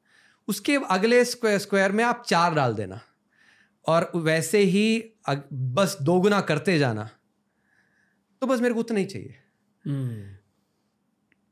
[0.48, 3.00] उसके अगले स्क्वायर में आप चार डाल देना।
[3.86, 5.12] और वैसे ही
[5.52, 7.10] बस दोगुना करते जाना।
[8.42, 9.34] तो बस मेरे को उतना ही चाहिए।
[9.84, 10.30] hmm.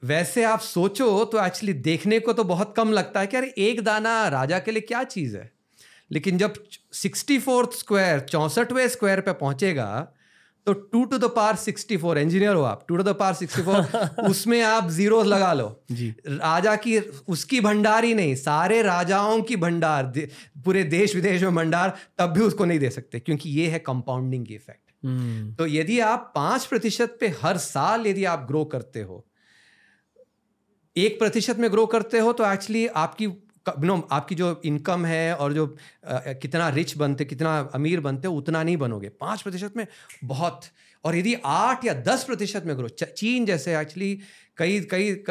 [0.03, 3.83] वैसे आप सोचो तो एक्चुअली देखने को तो बहुत कम लगता है कि अरे एक
[3.85, 5.51] दाना राजा के लिए क्या चीज़ है?
[6.11, 6.55] लेकिन जब
[6.93, 9.87] सिक्सटी फोर्थ स्क्वायर चौंसठवें स्क्वायर पे पहुंचेगा
[10.67, 13.63] तो two to the power sixty four engineer हो आप। Two to the power sixty
[13.63, 19.41] four उसमें आप ज़ीरो लगा लो। जी। राजा की उसकी भंडार ही नहीं सारे राजाओं
[19.43, 20.13] की भंडार
[20.65, 24.47] पूरे देश विदेश में भंडार तब भी उसको नहीं दे सकते क्योंकि ये है कंपाउंडिंग
[24.47, 29.03] की इफ़ेक्ट हम्म। तो यदि आप पाँच प्रतिशत पे हर साल यदि आप ग्रो करते
[29.03, 29.25] हो
[30.97, 33.27] एक प्रतिशत में ग्रो करते हो तो एक्चुअली आपकी
[33.81, 35.67] नो आपकी जो इनकम है और जो
[36.07, 39.87] आ, कितना रिच बनते कितना अमीर बनते हो उतना नहीं बनोगे। पाँच प्रतिशत में
[40.25, 40.61] बहुत।
[41.05, 44.19] और यदि आठ या दस प्रतिशत में ग्रो चीन जैसे एक्चुअली
[44.57, 45.25] कई कई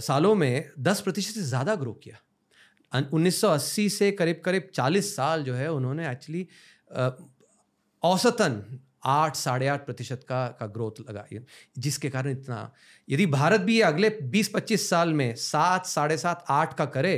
[0.00, 2.16] सालों में दस प्रतिशत से ज़्यादा ग्रो किया।
[2.92, 6.46] 1980 से करीब करीब 40 साल जो है उन्होंने एक्चुअली
[8.02, 8.62] औसतन
[9.04, 11.24] आठ, साढ़े आठ प्रतिशत का का ग्रोथ लगा।
[11.78, 12.70] जिसके कारण इतना,
[13.08, 17.16] यदि भारत भी अगले बीस, पच्चीस साल में सात, साढ़े सात, आठ का करे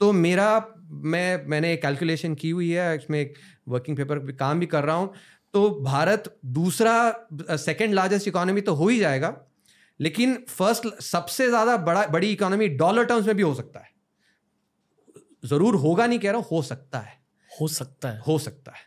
[0.00, 3.34] तो मेरा, मैं, मैंने कैलकुलेशन की हुई है, इसमें एक
[3.68, 5.12] वर्किंग पेपर पे काम भी कर रहा हूँ
[5.54, 9.34] तो भारत दूसरा सेकेंड लार्जेस्ट इकोनॉमी तो हो ही जाएगा,
[10.00, 13.92] लेकिन फ़र्स्ट सबसे ज़्यादा बड़ा, बड़ी इकोनॉमी डॉलर टर्म्स में भी हो सकता है।
[15.44, 17.22] ज़रूर होगा नहीं, कह रहा हो सकता है।
[17.60, 18.82] हो सकता है। हो सकता है।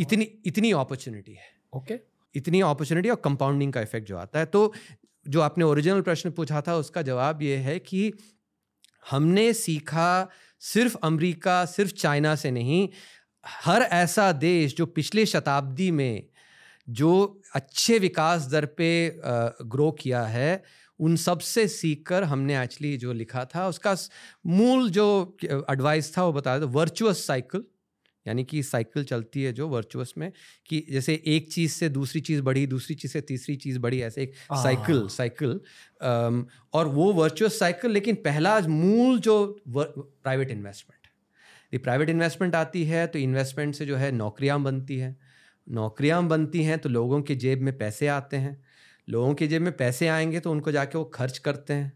[0.00, 2.06] इतनी इतनी अपॉर्चुनिटी है। Okay okay.
[2.34, 4.72] इतनी अपॉर्चुनिटी और कंपाउंडिंग का इफ़ेक्ट जो आता है तो
[5.28, 8.12] जो आपने ओरिजिनल प्रश्न पूछा था उसका जवाब ये है कि
[9.10, 10.28] हमने सीखा
[10.60, 12.88] सिर्फ़ अमेरिका सिर्फ़ चाइना से नहीं
[13.64, 16.26] हर ऐसा देश जो पिछले शताब्दी में
[16.88, 19.20] जो अच्छे विकास दर पे
[19.62, 20.64] ग्रो किया है
[21.00, 23.96] उन सबसे सीख कर हमने एक्चुअली जो लिखा था उसका
[24.46, 27.64] मूल जो एडवाइस था वो बताया था वर्चुअस साइकिल
[28.28, 30.32] यानी कि साइकिल चलती है जो वर्चुअस में
[30.68, 34.22] कि जैसे एक चीज़ से दूसरी चीज़ बढ़ी दूसरी चीज़ से तीसरी चीज़ बढ़ी ऐसे
[34.22, 35.60] एक साइकिल साइकिल
[36.74, 39.36] और वो वर्चुअस साइकिल लेकिन पहला मूल जो
[39.68, 41.06] प्राइवेट इन्वेस्टमेंट।
[41.74, 45.16] यदि प्राइवेट इन्वेस्टमेंट आती है तो इन्वेस्टमेंट से जो है नौकरियाँ बनती हैं।
[45.66, 48.56] नौकरियाँ बनती हैं तो लोगों के जेब में पैसे आते हैं।
[49.08, 51.92] लोगों के जेब में पैसे आएँगे तो उनको जाके वो खर्च करते हैं।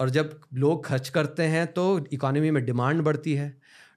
[0.00, 3.48] और जब लोग खर्च करते हैं तो इकोनॉमी में डिमांड बढ़ती है।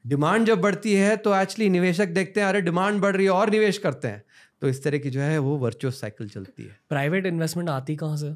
[0.08, 3.50] डिमांड जब बढ़ती है तो एक्चुअली निवेशक देखते हैं अरे डिमांड बढ़ रही है और
[3.50, 4.24] निवेश करते हैं।
[4.62, 8.18] तो इस तरह की जो है वो वर्चुअस साइकिल चलती है। प्राइवेट इन्वेस्टमेंट आती कहाँ
[8.18, 8.34] से?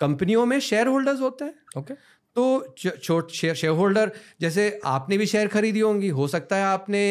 [0.00, 2.04] कंपनियों में शेयर होल्डर्स होते हैं। Okay okay.
[2.36, 4.10] तो छोट शेयर शेयर होल्डर
[4.40, 7.02] जैसे आपने भी शेयर खरीदी होंगी हो सकता है आपने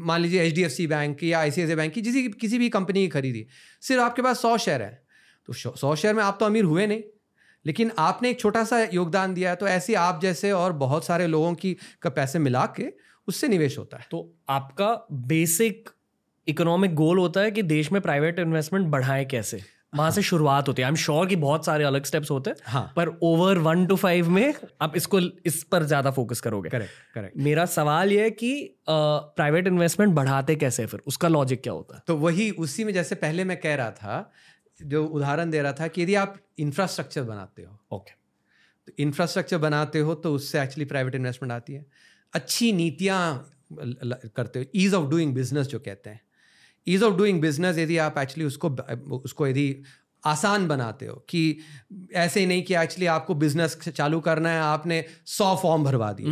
[0.00, 2.00] मान लीजिए H D F C bank की या आई सी आई सी बैंक की
[2.00, 3.46] जिसी किसी भी कंपनी की खरीदी।
[3.82, 5.02] सिर्फ़ आपके पास सौ शेयर है।
[5.48, 7.02] तो सौ शेयर में आप तो अमीर हुए नहीं।
[7.64, 11.26] लेकिन आपने एक छोटा सा योगदान दिया है तो ऐसे आप जैसे और बहुत सारे
[11.26, 12.92] लोगों की का पैसे मिला के
[13.28, 14.94] उससे निवेश होता है। तो आपका
[15.28, 15.90] बेसिक
[16.46, 19.62] इकोनॉमिक गोल होता है कि देश में प्राइवेट इन्वेस्टमेंट बढ़ाएँ कैसे?
[19.92, 20.10] वहाँ हाँ.
[20.10, 22.92] से शुरुआत होती है। आई एम श्योर कि बहुत सारे अलग स्टेप्स होते हैं हाँ.
[22.96, 27.36] पर ओवर वन टू फाइव में आप इसको इस पर ज़्यादा फोकस करोगे। करेक्ट करेक्ट
[27.38, 31.00] मेरा सवाल यह है कि प्राइवेट इन्वेस्टमेंट बढ़ाते कैसे फिर?
[31.06, 32.02] उसका लॉजिक क्या होता है?
[32.06, 34.30] तो वही उसी में जैसे पहले मैं कह रहा था
[34.84, 38.12] जो उदाहरण दे रहा था कि यदि आप इंफ्रास्ट्रक्चर बनाते हो ओके
[38.88, 41.86] तो इंफ्रास्ट्रक्चर बनाते हो तो उससे एक्चुअली प्राइवेट इन्वेस्टमेंट आती है।
[42.32, 43.20] अच्छी नीतियाँ
[44.36, 46.20] करते हो ईज़ ऑफ़ डूइंग बिज़नेस जो कहते हैं।
[46.86, 48.68] ईज़ ऑफ़ डूइंग बिज़नेस यदि आप एक्चुअली उसको
[49.18, 49.82] उसको यदि
[50.24, 51.58] आसान बनाते हो कि
[52.14, 56.26] ऐसे ही नहीं कि एक्चुअली आपको बिज़नेस चालू करना है आपने सौ फॉर्म भरवा दिए.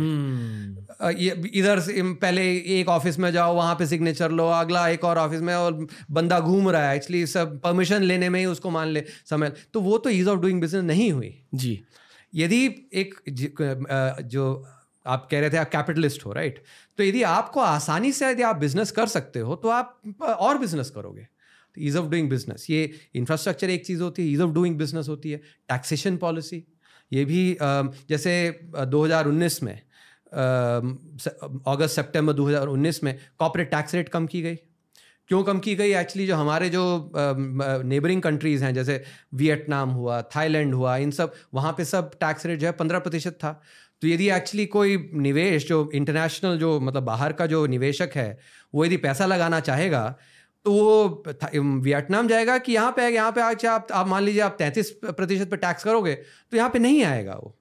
[1.19, 2.43] ये इधर से पहले
[2.79, 6.39] एक ऑफ़िस में जाओ वहाँ पे सिग्नेचर लो अगला एक और ऑफ़िस में और बंदा
[6.39, 9.97] घूम रहा है एक्चुअली सब परमिशन लेने में ही उसको मान ले समय। तो वो
[9.97, 11.81] तो ईज ऑफ़ डूइंग बिज़नेस नहीं हुई। जी।
[12.33, 13.15] यदि एक
[14.25, 14.65] जो
[15.05, 16.63] आप कह रहे थे आप कैपिटलिस्ट हो राइट
[16.97, 20.89] तो यदि आपको आसानी से यदि आप बिज़नेस कर सकते हो तो आप और बिज़नेस
[20.89, 21.27] करोगे।
[21.75, 25.07] तो ईज़ ऑफ़ डूइंग बिज़नेस ये इंफ्रास्ट्रक्चर एक चीज़ होती है ईज़ ऑफ़ डूइंग बिज़नेस
[25.09, 25.37] होती है।
[25.69, 26.63] टैक्सेशन पॉलिसी
[27.11, 27.57] ये भी
[28.09, 28.33] जैसे
[28.87, 29.73] 2019 में
[30.33, 34.55] अगस्त, सितंबर 2019 में कॉपरेट टैक्स रेट कम की गई।
[35.29, 35.91] क्यों कम की गई?
[35.95, 39.03] एक्चुअली जो हमारे जो नेबरिंग कंट्रीज़ हैं, जैसे
[39.33, 43.37] वियतनाम हुआ थाईलैंड हुआ, इन सब, वहाँ पे सब टैक्स रेट जो है पंद्रह प्रतिशत
[43.43, 43.51] था।
[44.01, 48.37] तो यदि एक्चुअली कोई निवेश, जो इंटरनेशनल जो मतलब बाहर का जो निवेशक है,
[48.73, 50.03] वो यदि पैसा लगाना चाहेगा
[50.65, 51.23] तो वो
[51.81, 54.91] वियतनाम जाएगा कि यहाँ पे आएगा यहाँ पे आके आप आप मान लीजिए आप तैंतीस
[55.03, 57.57] प्रतिशत पर टैक्स करोगे तो यहाँ पे नहीं आएगा वो।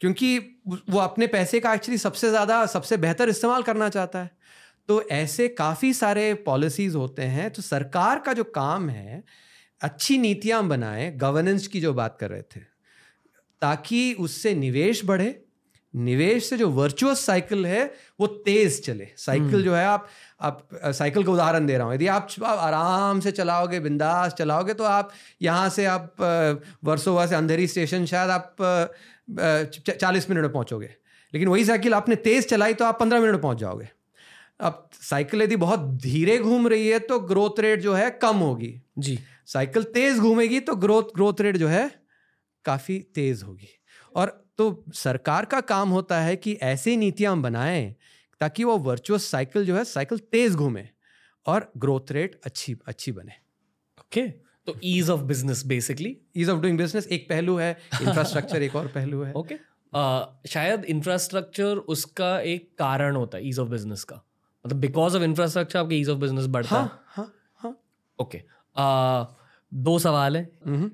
[0.00, 4.30] क्योंकि वो अपने पैसे का एक्चुअली सबसे ज़्यादा, सबसे बेहतर इस्तेमाल करना चाहता है।
[4.88, 9.22] तो ऐसे काफ़ी सारे पॉलिसीज़ होते हैं तो सरकार का जो काम है,
[9.80, 12.60] अच्छी नीतियाँ बनाए गवर्नेंस की जो बात कर रहे थे,
[13.62, 15.30] ताकि उससे निवेश बढ़े
[15.94, 17.84] निवेश से जो वर्चुअस साइकिल है
[18.20, 20.06] वो तेज चले। साइकिल जो है आप
[20.40, 24.74] आप साइकिल का उदाहरण दे रहा हूँ। यदि आप आप आराम से चलाओगे बिंदास चलाओगे
[24.74, 25.10] तो आप
[25.42, 26.14] यहाँ से आप
[26.84, 28.56] वर्सोवा से अंधेरी स्टेशन शायद आप
[29.90, 30.90] चालीस मिनट में पहुँचोगे।
[31.32, 33.88] लेकिन वही साइकिल आपने तेज चलाई तो आप पंद्रह मिनट में पहुँच जाओगे।
[34.60, 38.74] अब साइकिल यदि बहुत धीरे घूम रही है तो ग्रोथ रेट जो है कम होगी।
[38.98, 41.90] जी। साइकिल तेज घूमेगी तो ग्रोथ ग्रोथ रेट जो है
[42.64, 43.68] काफ़ी तेज होगी।
[44.14, 47.94] और तो सरकार का काम होता है कि ऐसी नीतियाँ बनाएँ
[48.40, 50.88] ताकि वो वर्चुअस साइकिल जो है साइकिल तेज घूमे
[51.46, 53.32] और ग्रोथ रेट अच्छी अच्छी बने।
[54.00, 54.32] Okay okay.
[54.66, 57.70] तो ease of business basically ease of doing business एक पहलू है
[58.02, 59.64] इंफ्रास्ट्रक्चर एक और पहलू है। Okay okay.
[59.92, 64.16] uh, शायद इंफ्रास्ट्रक्चर उसका एक कारण होता है ईज ऑफ़ बिज़नेस का।
[64.64, 67.76] मतलब बिकॉज़ ऑफ़ इंफ्रास्ट्रक्चर आपके ईज ऑफ़ बिज़नेस बढ़ता है हाँ। हाँ हाँ।
[68.18, 68.42] ओके
[69.72, 70.90] दो सवाल है। हम्म,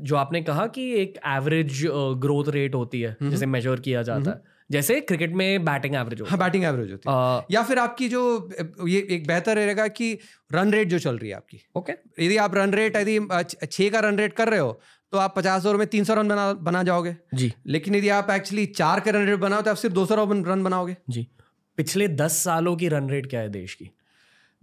[0.00, 1.82] जो आपने कहा कि एक एवरेज
[2.16, 6.38] ग्रोथ रेट होती है जिसे मेजर किया जाता है। जैसे क्रिकेट में बैटिंग एवरेज हाँ
[6.38, 8.50] बैटिंग एवरेज होती है। या फिर आपकी जो
[8.88, 10.18] ये एक बेहतर रहेगा कि
[10.52, 11.92] रन रेट जो चल रही है आपकी। ओके
[12.26, 14.80] यदि आप रन रेट यदि छ- छः का रन रेट कर रहे हो
[15.12, 18.30] तो आप पचास ओवर में तीन सौ रन बना बना जाओगे। जी। लेकिन यदि आप
[18.30, 21.26] एक्चुअली चार का रन रेट बनाओ तो आप सिर्फ़ दो सौ रन बनाओगे। जी।
[21.76, 23.90] पिछले दस सालों की रन रेट क्या है देश की?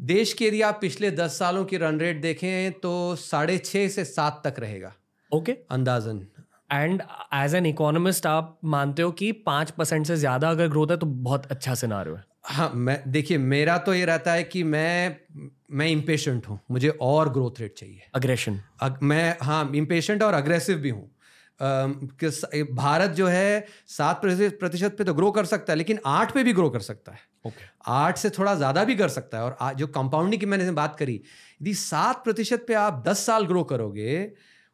[0.02, 4.06] देश की यदि आप पिछले दस सालों की रन रेट देखें तो साढ़े छः से
[4.06, 4.94] सात तक रहेगा।
[5.32, 6.26] ओके। अंदाजन।
[6.72, 7.02] एंड
[7.34, 11.06] एज एन इकोनॉमिस्ट आप मानते हो कि पाँच परसेंट से ज़्यादा अगर ग्रोथ है तो
[11.06, 15.18] बहुत अच्छा सिनारियो है। हाँ मैं देखिए मेरा तो ये रहता है कि मैं
[15.72, 20.78] मैं इम्पेशेंट हूँ। मुझे और ग्रोथ रेट चाहिए। अग्रेशन अग, मैं हाँ इम्पेशेंट और अग्रेसिव
[20.78, 21.10] भी हूँ।
[22.76, 26.54] भारत जो है सात प्रतिशत पे तो ग्रो कर सकता है लेकिन आठ पे भी
[26.54, 29.88] ग्रो कर सकता है। ओके आठ से थोड़ा ज़्यादा भी कर सकता है। और जो
[29.90, 34.32] कंपाउंडिंग की मैंने बात करी यदि सात प्रतिशत पे आप दस साल ग्रो करोगे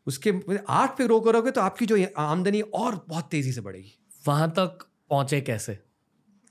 [0.07, 0.33] उसके
[0.69, 3.93] आठ पे ग्रो करोगे तो आपकी जो आमदनी और बहुत तेज़ी से बढ़ेगी।
[4.25, 5.77] वहाँ तक पहुँचे कैसे?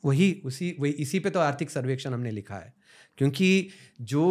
[0.04, 2.72] वही उसी वही इसी पे तो आर्थिक सर्वेक्षण हमने लिखा है।
[3.18, 3.68] क्योंकि
[4.02, 4.26] जो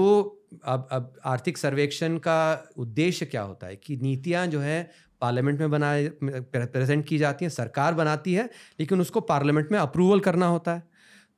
[0.66, 4.82] अब अब आर्थिक सर्वेक्षण का उद्देश्य क्या होता है कि नीतियाँ जो है
[5.22, 8.50] पार्लियामेंट में बनाए प्रेजेंट की जाती हैं सरकार बनाती है
[8.80, 10.84] लेकिन उसको पार्लियामेंट में अप्रूवल करना होता है।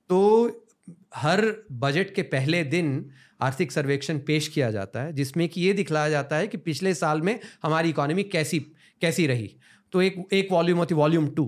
[0.09, 0.67] तो
[1.15, 3.09] हर बजट के पहले दिन
[3.41, 7.21] आर्थिक सर्वेक्षण पेश किया जाता है, जिसमें कि ये दिखलाया जाता है कि पिछले साल
[7.21, 8.59] में हमारी इकोनॉमी कैसी
[9.01, 9.55] कैसी रही।
[9.91, 11.45] तो एक एक वॉल्यूम होती वॉल्यूम टू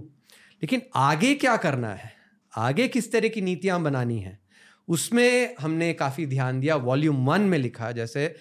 [0.62, 2.12] लेकिन आगे क्या करना है?
[2.54, 4.40] आगे किस तरह की नीतियाँ बनानी हैं?
[4.88, 8.36] उसमें हमने काफ़ी ध्यान दिया वॉल्यूम वन में लिखा। जैसे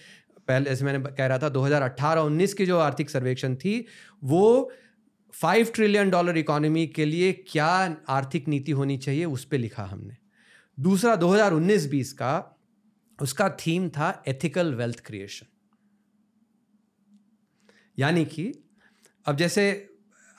[0.49, 3.87] पहले, जैसे मैंने कह रहा था 2018-19 की जो आर्थिक सर्वेक्षण थी,
[4.25, 4.73] वो
[5.33, 10.17] फाइव ट्रिलियन डॉलर इकोनॉमी के लिए क्या आर्थिक नीति होनी चाहिए, उस पर लिखा हमने।
[10.81, 12.59] दूसरा 2019-20 का
[13.23, 15.47] उसका थीम था एथिकल वेल्थ क्रिएशन।
[17.99, 18.53] यानी कि
[19.27, 19.65] अब जैसे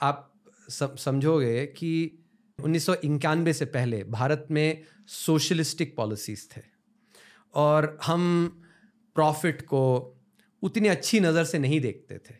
[0.01, 0.29] आप
[0.69, 2.19] समझोगे कि
[2.59, 6.61] उन्नीस सौ इक्यानबे से पहले भारत में सोशलिस्टिक पॉलिसीज़ थे
[7.53, 8.23] और हम
[9.15, 9.83] प्रॉफिट को
[10.63, 12.35] उतनी अच्छी नज़र से नहीं देखते थे।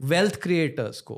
[0.00, 1.16] वेल्थ क्रिएटर्स को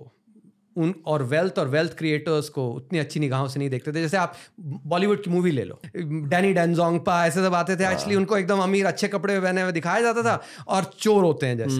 [0.77, 4.16] उन और वेल्थ और वेल्थ क्रिएटर्स को उतनी अच्छी निगाहों से नहीं देखते थे। जैसे
[4.16, 8.59] आप बॉलीवुड की मूवी ले लो। डैनी डेंजोंगपा ऐसे सब आते थे। एक्चुअली उनको एकदम
[8.59, 11.77] अमीर अच्छे कपड़े पहने हुए दिखाया जाता था और चोर होते हैं जैसे।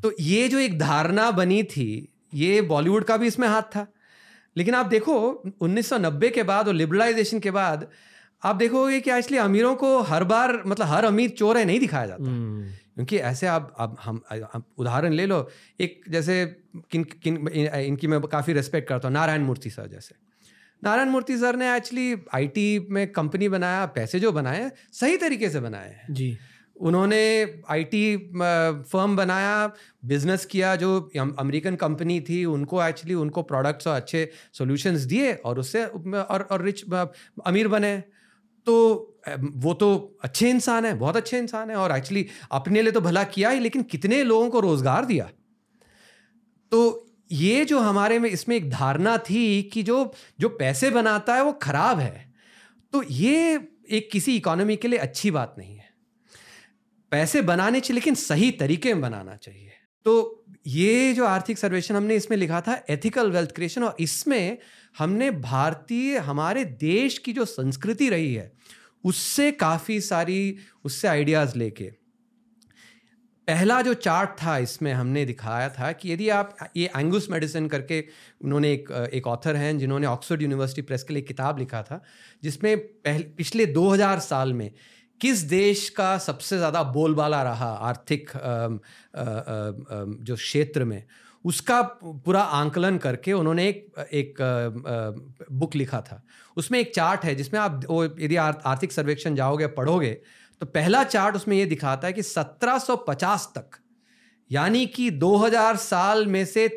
[0.00, 3.86] तो ये जो एक धारणा बनी थी ये बॉलीवुड का भी इसमें हाथ था।
[4.56, 7.86] लेकिन आप देखो 1990 के बाद और लिबरलाइजेशन के बाद
[8.44, 12.06] आप देखोगे कि एक्चुअली अमीरों को हर बार मतलब हर अमीर चोर है नहीं दिखाया
[12.06, 12.24] जाता।
[12.96, 15.48] क्योंकि ऐसे आप अब हम आप उदाहरण ले लो
[15.80, 16.44] एक जैसे
[16.90, 20.14] किन किन इनकी मैं काफ़ी रेस्पेक्ट करता हूँ नारायण मूर्ति सर जैसे।
[20.82, 25.60] नारायण मूर्ति सर ने एक्चुअली आईटी में कंपनी बनाया पैसे जो बनाए सही तरीके से
[25.60, 26.36] बनाए हैं। जी।
[26.76, 29.66] उन्होंने आईटी फर्म बनाया
[30.04, 30.98] बिज़नेस किया जो
[31.38, 36.62] अमेरिकन कंपनी थी उनको एक्चुअली उनको प्रोडक्ट्स और अच्छे सॉल्यूशंस दिए और उससे और और
[36.62, 36.84] रिच
[37.46, 37.96] अमीर बने।
[38.66, 38.74] तो
[39.26, 43.22] वो तो अच्छे इंसान है, बहुत अच्छे इंसान है और एक्चुअली अपने लिए तो भला
[43.26, 45.28] किया ही, लेकिन कितने लोगों को रोज़गार दिया?
[46.72, 51.44] तो ये जो हमारे में इसमें एक धारणा थी कि जो जो पैसे बनाता है
[51.44, 52.32] वो खराब है।
[52.92, 53.54] तो ये
[53.90, 55.88] एक किसी इकोनॉमी के लिए अच्छी बात नहीं है।
[57.12, 59.70] पैसे बनाने चाहिए, लेकिन सही तरीके में बनाना चाहिए।
[60.06, 64.58] तो ये जो आर्थिक सर्वेक्षण हमने इसमें लिखा था एथिकल वेल्थ क्रिएशन और इसमें
[64.98, 68.52] हमने भारतीय, हमारे देश की जो संस्कृति रही है
[69.04, 71.90] उससे काफ़ी सारी, उससे आइडियाज़ लेके।
[73.48, 78.00] पहला जो चार्ट था, इसमें हमने दिखाया था कि यदि आप, ये एंगुस मेडिसिन करके
[78.40, 82.00] उन्होंने एक एक ऑथर हैं जिन्होंने ऑक्सफोर्ड यूनिवर्सिटी प्रेस के लिए किताब लिखा था,
[82.42, 84.70] जिसमें पहले पिछले 2000 साल में
[85.20, 88.30] किस देश का सबसे ज़्यादा बोलबाला रहा आर्थिक
[90.22, 91.02] जो क्षेत्र में
[91.44, 94.36] उसका पूरा आंकलन करके उन्होंने एक एक
[95.52, 96.22] बुक लिखा था।
[96.56, 100.12] उसमें एक चार्ट है जिसमें आप वो यदि आर्थिक सर्वेक्षण जाओगे, पढ़ोगे
[100.60, 103.78] तो पहला चार्ट उसमें ये दिखाता है कि 1750 तक,
[104.50, 106.68] यानी कि 2000 साल में से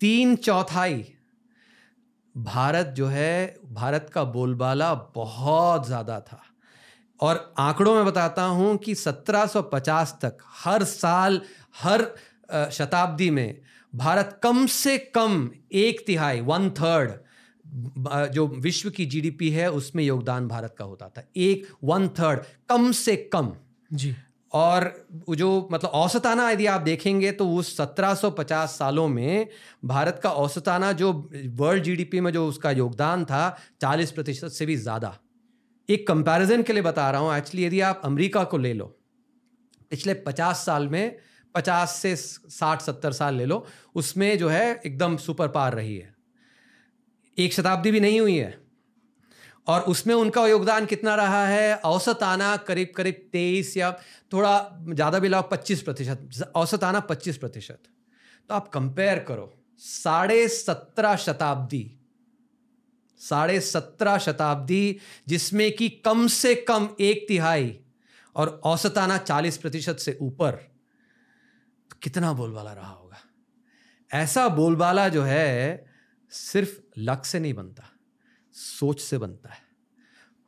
[0.00, 1.04] तीन चौथाई
[2.34, 6.42] भारत जो है, भारत का बोलबाला बहुत ज़्यादा था।
[7.20, 11.40] और आंकड़ों में बताता हूँ कि 1750 तक हर साल,
[11.82, 12.06] हर
[12.72, 13.60] शताब्दी में
[13.92, 17.10] भारत कम से कम एक तिहाई वन थर्ड
[18.32, 22.90] जो विश्व की जीडीपी है उसमें योगदान भारत का होता था। एक वन थर्ड कम
[22.92, 23.52] से कम।
[23.90, 24.14] जी।
[24.52, 29.46] और जो मतलब औसताना यदि आप देखेंगे तो उस 1750 सालों में
[29.84, 31.12] भारत का औसताना जो
[31.56, 35.16] वर्ल्ड जीडीपी में जो उसका योगदान था 40 प्रतिशत से भी ज़्यादा।
[35.88, 38.84] एक कंपैरिजन के लिए बता रहा हूँ। एक्चुअली यदि आप अमेरिका को ले लो
[39.90, 41.16] पिछले 50 साल में
[41.54, 46.14] 50 से 60 70 साल ले लो, उसमें जो है एकदम सुपर पार रही है।
[47.38, 48.58] एक शताब्दी भी नहीं हुई है।
[49.66, 51.74] और उसमें उनका योगदान कितना रहा है?
[51.76, 53.90] औसत आना करीब करीब तेईस या
[54.32, 57.78] थोड़ा ज़्यादा भी लाओ, पच्चीस प्रतिशत औसत आना पच्चीस प्रतिशत।
[58.50, 61.84] तो आप कंपेयर करो, साढ़े सत्रह शताब्दी,
[63.20, 64.98] साढ़े सत्रह शताब्दी
[65.28, 67.78] जिसमें कि कम से कम एक तिहाई
[68.36, 70.58] और औसताना चालीस प्रतिशत से ऊपर
[72.02, 73.18] कितना बोलबाला रहा होगा?
[74.10, 75.84] ऐसा बोलबाला जो है,
[76.32, 77.84] सिर्फ़ लक से नहीं बनता,
[78.54, 79.60] सोच से बनता है।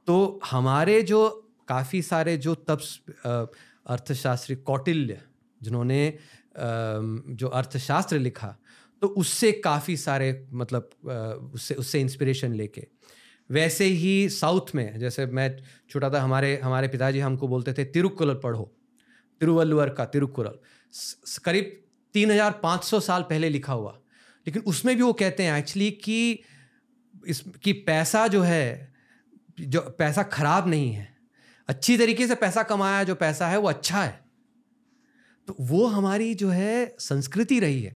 [0.08, 1.28] तो हमारे जो
[1.68, 2.80] काफ़ी सारे जो तब
[3.86, 5.20] अर्थशास्त्री कौटिल्य,
[5.60, 6.18] जिन्होंने
[6.56, 8.56] जो अर्थशास्त्र लिखा
[9.02, 10.90] तो उससे काफ़ी सारे मतलब
[11.54, 12.86] उससे उससे इंस्पिरेशन लेके।
[13.50, 15.56] वैसे ही साउथ में, जैसे मैं
[15.90, 18.64] छोटा था, हमारे हमारे पिताजी हमको बोलते थे तिरुक्कुरल पढ़ो।
[19.40, 20.58] तिरुवल्लुवर का तिरुक्कुरल।
[21.44, 21.80] करीब
[22.14, 23.92] तीन हज़ार पाँच सौ साल पहले लिखा हुआ।
[24.46, 26.42] लेकिन उसमें भी वो कहते हैं एक्चुअली कि
[27.26, 28.92] इस कि पैसा जो है
[29.60, 31.08] जो पैसा खराब नहीं है।
[31.68, 34.22] अच्छी तरीके से पैसा कमाया जो पैसा है वो अच्छा है।
[35.48, 37.92] तो वो हमारी जो है संस्कृति रही है।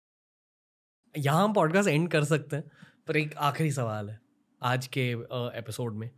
[1.14, 2.70] यहाँ हम पॉडकास्ट एंड कर सकते हैं
[3.08, 4.18] पर एक आखिरी सवाल है
[4.62, 5.10] आज के
[5.58, 6.10] एपिसोड में।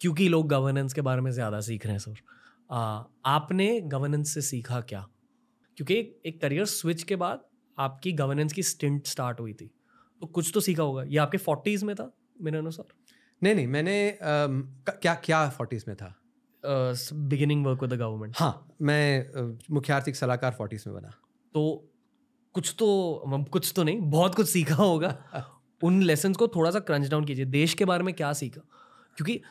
[0.00, 2.14] क्योंकि लोग गवर्नेंस के बारे में ज़्यादा सीख रहे हैं सर
[2.70, 5.06] आ, आपने गवर्नेंस से सीखा क्या?
[5.76, 7.40] क्योंकि एक करियर स्विच के बाद
[7.78, 9.70] आपकी गवर्नेंस की स्टिंट स्टार्ट हुई थी।
[10.20, 12.86] तो कुछ तो सीखा होगा। ये आपके फोर्टीज़ में था मेरे अनुसार?
[13.42, 14.16] नहीं नहीं मैंने आ,
[14.90, 16.14] क्या क्या फोर्टीज़ में था?
[17.12, 19.30] Beginning work with the government हाँ मैं
[19.70, 21.10] मुख्य आर्थिक सलाहकार फोर्टीज़ में बना।
[21.54, 21.92] तो
[22.52, 25.24] कुछ तो कुछ तो नहीं बहुत कुछ सीखा होगा।
[25.82, 28.60] उन लेसन को थोड़ा सा क्रंच डाउन कीजिए। देश के बारे में क्या सीखा?
[29.16, 29.42] क्योंकि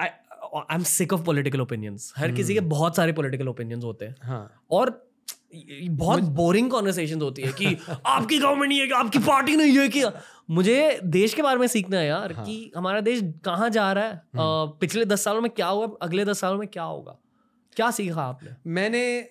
[0.00, 4.04] I am sick of political opinions हर किसी के हम्म। बहुत सारे पॉलिटिकल ओपिनियंस होते
[4.04, 4.64] हैं। हाँ.
[4.70, 5.05] और
[5.88, 7.66] बहुत बोरिंग कॉन्वर्सेशन होती है कि
[8.06, 10.04] आपकी गवर्नमेंट नहीं है कि आपकी पार्टी नहीं है कि
[10.50, 12.44] मुझे देश के बारे में सीखना है यार हाँ.
[12.44, 14.12] कि हमारा देश कहाँ जा रहा है?
[14.12, 15.86] हम्म। पिछले दस सालों में क्या हुआ?
[16.02, 17.18] अगले दस सालों में क्या होगा?
[17.76, 18.50] क्या सीखा आपने?
[18.66, 19.28] मैंने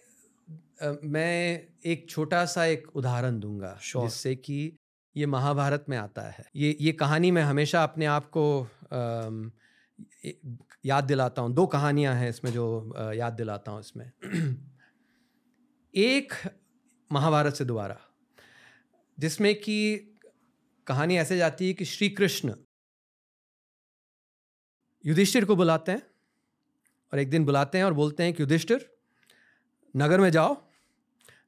[0.84, 4.78] आ, मैं एक छोटा सा एक उदाहरण दूँगा जिससे कि
[5.18, 8.68] ये महाभारत में आता है। ये ये कहानी मैं हमेशा अपने आप को
[10.86, 14.12] याद दिलाता हूँ। दो कहानियाँ हैं इसमें जो याद दिलाता हूँ इसमें।
[15.96, 16.34] एक
[17.12, 18.02] महाभारत से दोबारा,
[19.20, 19.98] जिसमें कि
[20.88, 22.56] कहानी ऐसे जाती है कि श्री कृष्ण
[25.06, 26.02] युधिष्ठिर को बुलाते हैं
[27.14, 28.98] और एक दिन बुलाते हैं और बोलते हैं कि, युधिष्ठिर,
[29.96, 30.72] नगर में जाओ,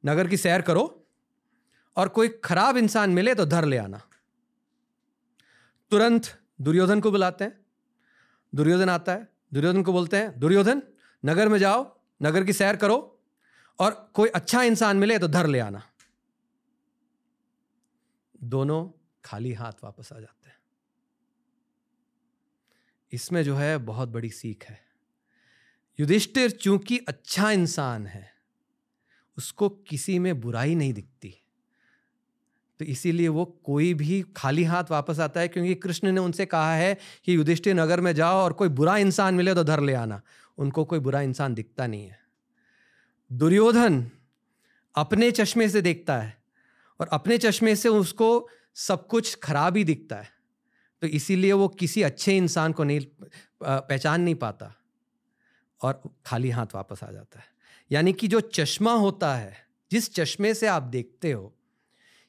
[0.06, 1.08] नगर की सैर करो
[1.96, 4.02] और कोई खराब इंसान मिले तो धर ले आना।
[5.92, 7.66] तुरंत दुर्योधन को बुलाते हैं।
[8.56, 10.82] दुर्योधन आता है। दुर्योधन को बोलते हैं, दुर्योधन,
[11.26, 13.14] नगर में जाओ, नगर की सैर करो
[13.80, 15.82] और कोई अच्छा इंसान मिले तो धर ले आना।
[18.44, 18.90] दोनों
[19.26, 20.58] खाली हाथ वापस आ जाते हैं।
[23.12, 24.80] इसमें जो है, बहुत बड़ी सीख है।
[26.00, 28.32] युधिष्ठिर चूँकि अच्छा इंसान है,
[29.38, 31.36] उसको किसी में बुराई नहीं दिखती।
[32.80, 36.76] तो इसीलिए वो कोई भी खाली हाथ वापस आता है, क्योंकि कृष्ण ने उनसे कहा
[36.76, 40.22] है कि, युधिष्ठिर नगर में जाओ और कोई बुरा इंसान मिले तो धर ले आना।
[40.58, 42.27] उनको कोई बुरा इंसान दिखता नहीं है।
[43.32, 44.12] दुर्योधन
[44.96, 46.38] अपने चश्मे से देखता है
[47.00, 50.30] और अपने चश्मे से उसको सब कुछ खराब ही दिखता है।
[51.02, 53.00] तो इसीलिए वो किसी अच्छे इंसान को नहीं
[53.62, 54.74] पहचान नहीं पाता
[55.82, 57.46] और खाली हाथ वापस आ जाता है।
[57.92, 59.56] यानी कि जो चश्मा होता है
[59.92, 61.54] जिस चश्मे से आप देखते हो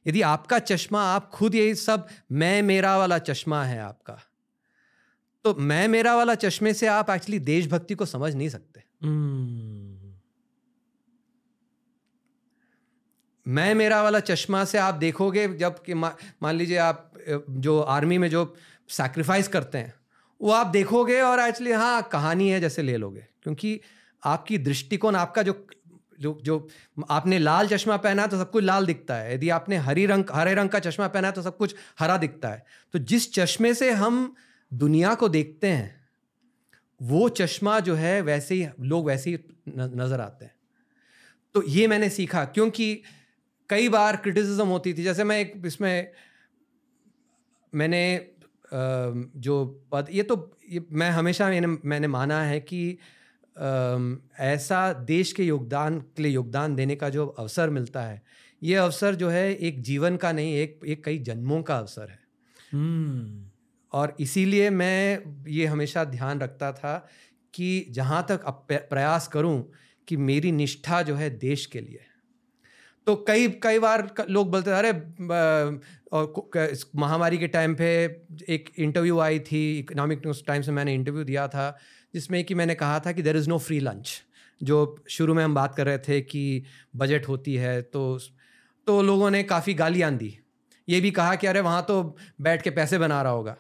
[0.07, 4.20] यदि आपका चश्मा आप खुद यही सब मैं मेरा वाला चश्मा है आपका
[5.44, 9.97] तो मैं मेरा वाला चश्मे से आप एक्चुअली देशभक्ति को समझ नहीं सकते। हम्म,
[13.49, 17.11] मैं मेरा वाला चश्मा से आप देखोगे जब कि मान लीजिए आप
[17.51, 18.55] जो आर्मी में जो
[18.90, 19.94] सैक्रिफाइस करते हैं,
[20.40, 23.80] वो आप देखोगे और एक्चुअली हाँ कहानी है जैसे ले लोगे। क्योंकि
[24.22, 25.66] आपकी दृष्टिकोण, आपका जो
[26.20, 26.68] जो जो
[27.11, 30.24] आपने लाल चश्मा पहना है तो सब कुछ लाल दिखता है। यदि आपने हरी रंग,
[30.32, 33.72] हरे रंग का चश्मा पहना है तो सब कुछ हरा दिखता है। तो जिस चश्मे
[33.74, 34.34] से हम
[34.72, 35.94] दुनिया को देखते हैं,
[37.01, 39.38] वो चश्मा जो है वैसे ही, लोग वैसे ही
[39.68, 40.55] नज़र आते हैं।
[41.55, 43.03] तो ये मैंने सीखा, क्योंकि
[43.71, 46.11] कई बार क्रिटिसिज्म होती थी। जैसे मैं एक इसमें
[47.73, 48.03] मैंने
[49.39, 50.37] जो पद ये तो
[50.71, 52.99] ये मैं हमेशा मैंने मैंने माना है कि
[53.57, 58.23] ऐसा देश के योगदान के लिए योगदान देने का जो अवसर मिलता है
[58.62, 62.19] ये अवसर जो है एक जीवन का नहीं एक एक कई जन्मों का अवसर है।
[62.73, 63.45] हम्म,
[63.93, 66.97] और इसीलिए मैं ये हमेशा ध्यान रखता था
[67.55, 69.73] कि जहाँ तक प्रयास करूँ
[70.09, 72.01] कि मेरी निष्ठा जो है देश के लिए
[73.09, 74.92] तो कई कई बार लोग बोलते थे अरे
[76.96, 77.86] महामारी के टाइम पे
[78.48, 81.64] एक इंटरव्यू आई थी इकोनॉमिक न्यूज़ टाइम्स में मैंने इंटरव्यू दिया था
[82.14, 84.12] जिसमें कि मैंने कहा था कि there is no free lunch
[84.61, 84.80] जो
[85.11, 86.62] शुरू में हम बात कर रहे थे कि
[86.96, 88.18] बजट होती है तो
[88.86, 90.38] तो लोगों ने काफ़ी गालियाँ दी।
[90.88, 92.02] ये भी कहा कि अरे वहाँ तो
[92.40, 93.56] बैठ के पैसे बना रहा होगा।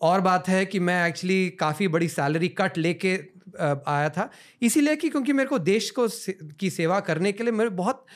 [0.00, 3.18] और बात है कि मैं एक्चुअली काफ़ी बड़ी सैलरी कट लेके
[3.60, 4.28] आया था।
[4.62, 8.06] इसीलिए कि क्योंकि मेरे को देश को से, की सेवा करने के लिए मेरे बहुत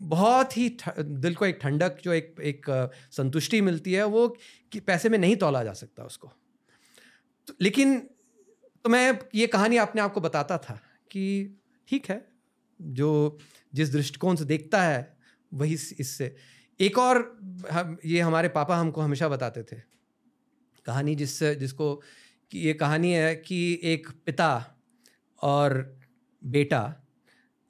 [0.00, 0.68] बहुत ही
[0.98, 2.66] दिल को एक ठंडक जो एक एक
[3.10, 4.28] संतुष्टि मिलती है वो
[4.72, 6.32] कि पैसे में नहीं तोला जा सकता उसको।
[7.46, 7.98] तो, लेकिन
[8.84, 10.80] तो मैं ये कहानी अपने आप को बताता था
[11.10, 11.56] कि
[11.88, 12.28] ठीक है
[12.80, 13.38] जो
[13.74, 15.16] जिस दृष्टिकोण से देखता है
[15.54, 16.36] वही इससे।
[16.80, 17.38] एक और
[17.70, 19.76] हम ये हमारे पापा हमको हमेशा बताते थे।
[20.86, 21.94] कहानी जिससे जिसको
[22.50, 24.76] कि ये कहानी है कि एक पिता
[25.42, 25.98] और
[26.44, 27.02] बेटा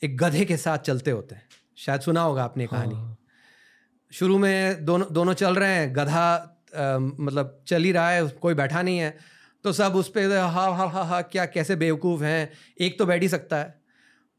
[0.03, 3.17] एक गधे के साथ चलते होते हैं। शायद सुना होगा आपने कहानी। हाँ,
[4.13, 6.35] शुरू में दोनों दोनों चल रहे हैं गधा
[6.75, 9.17] अ, मतलब चल ही रहा है कोई बैठा नहीं है।
[9.65, 12.51] तो सब उस पर हा हा हा हा क्या कैसे बेवकूफ़ हैं?
[12.81, 13.75] एक तो बैठ ही सकता है।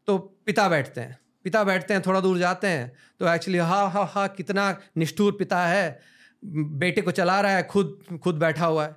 [0.08, 4.04] तो पिता बैठते हैं। पिता बैठते हैं थोड़ा दूर जाते हैं। तो एक्चुअली हा हा
[4.04, 6.00] हा कितना निष्ठुर पिता है।
[6.46, 8.96] बेटे को चला रहा है खुद खुद बैठा हुआ है।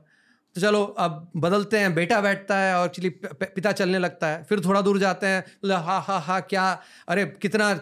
[0.55, 3.09] तो चलो अब बदलते हैं बेटा बैठता है और एक्चुअली
[3.55, 7.81] पिता चलने लगता है। फिर थोड़ा दूर जाते हैं हा हा हा क्या अरे कितना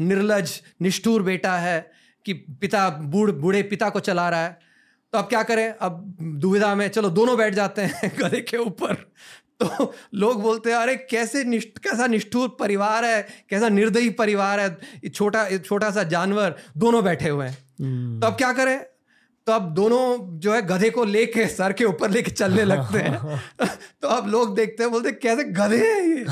[0.00, 1.90] निर्लज निष्ठुर बेटा है
[2.24, 4.58] कि पिता बूढ़ बूढ़े पिता को चला रहा है।
[5.12, 5.68] तो अब क्या करें?
[5.80, 8.94] अब दुविधा में चलो दोनों बैठ जाते हैं गधे के ऊपर।
[9.62, 15.08] तो लोग बोलते हैं अरे कैसे निष्ठ कैसा निष्ठुर परिवार है कैसा निर्दयी परिवार है
[15.08, 18.78] छोटा छोटा सा जानवर। दोनों बैठे हुए हैं। हम्म, तो अब क्या करें?
[19.48, 23.40] तो अब दोनों जो है गधे को लेके सर के ऊपर लेके चलने लगते हैं।
[24.02, 26.24] तो अब लोग देखते हैं बोलते कैसे गधे हैं ये?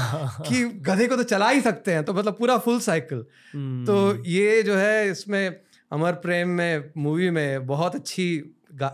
[0.49, 3.19] कि गधे को तो चला ही सकते हैं। तो मतलब पूरा फुल साइकिल
[3.87, 5.61] तो ये जो है इसमें
[5.93, 8.45] अमर प्रेम में मूवी में बहुत अच्छी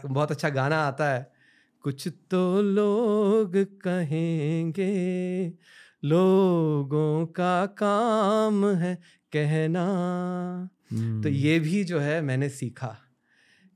[0.06, 1.32] बहुत अच्छा गाना आता है।
[1.80, 4.92] कुछ तो लोग कहेंगे
[6.04, 8.94] लोगों का काम है
[9.32, 9.86] कहना।
[10.92, 13.01] हम्म, तो ये भी जो है मैंने सीखा।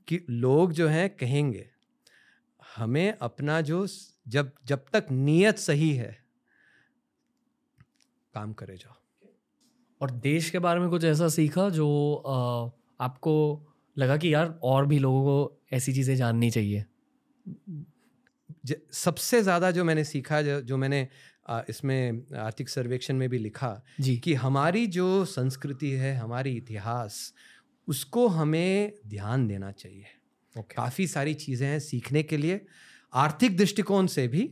[0.07, 1.69] कि लोग जो हैं कहेंगे
[2.75, 3.85] हमें अपना जो
[4.27, 6.15] जब जब तक नीयत सही है
[8.33, 8.95] काम करे जाओ।
[10.01, 12.71] और देश के बारे में कुछ ऐसा सीखा जो अ,
[13.03, 13.33] आपको
[13.97, 16.85] लगा कि यार और भी लोगों को ऐसी चीज़ें जाननी चाहिए?
[18.65, 21.07] ज- सबसे ज़्यादा जो मैंने सीखा जो, जो मैंने
[21.49, 27.33] आ, इसमें आर्थिक सर्वेक्षण में भी लिखा जी। कि हमारी जो संस्कृति है हमारी इतिहास
[27.87, 30.05] उसको हमें ध्यान देना चाहिए।
[30.55, 32.65] ओके काफ़ी सारी चीज़ें हैं सीखने के लिए।
[33.13, 34.43] आर्थिक दृष्टिकोण से भी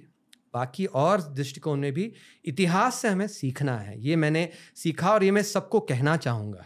[0.54, 2.12] बाकी और दृष्टिकोण में भी
[2.46, 6.66] इतिहास से हमें सीखना है। ये मैंने सीखा और ये मैं सबको कहना चाहूँगा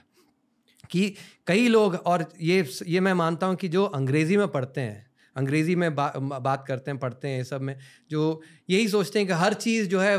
[0.91, 1.13] कि
[1.47, 5.75] कई लोग और ये ये मैं मानता हूँ कि जो अंग्रेज़ी में पढ़ते हैं अंग्रेज़ी
[5.75, 7.75] में बा, बात करते हैं पढ़ते हैं ये सब में
[8.11, 10.17] जो यही सोचते हैं कि हर चीज़ जो है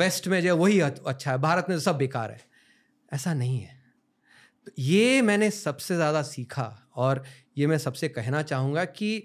[0.00, 2.40] वेस्ट में जो है वही अच्छा है भारत में तो सब बेकार है।
[3.12, 3.79] ऐसा नहीं है।
[4.78, 7.22] ये मैंने सबसे ज़्यादा सीखा और
[7.58, 9.16] ये मैं सबसे कहना चाहूँगा कि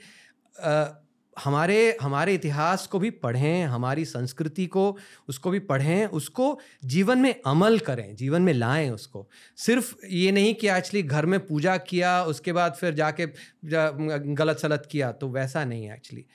[0.55, 1.01] अ,
[1.37, 4.83] हमारे हमारे इतिहास को भी पढ़ें हमारी संस्कृति को
[5.29, 9.27] उसको भी पढ़ें उसको जीवन में अमल करें जीवन में लाएँ उसको।
[9.57, 13.25] सिर्फ़ ये नहीं कि एक्चुअली घर में पूजा किया उसके बाद फिर जाके
[13.65, 16.25] जा, गलत सलत किया तो वैसा नहीं है एक्चुअली।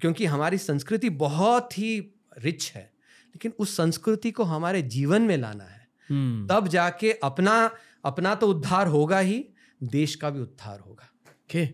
[0.00, 1.98] क्योंकि हमारी संस्कृति बहुत ही
[2.38, 7.70] रिच है लेकिन उस संस्कृति को हमारे जीवन में लाना है। हम्म। तब जाके अपना
[8.04, 9.44] अपना तो उद्धार होगा ही
[9.80, 11.08] देश का भी उद्धार होगा।
[11.50, 11.66] के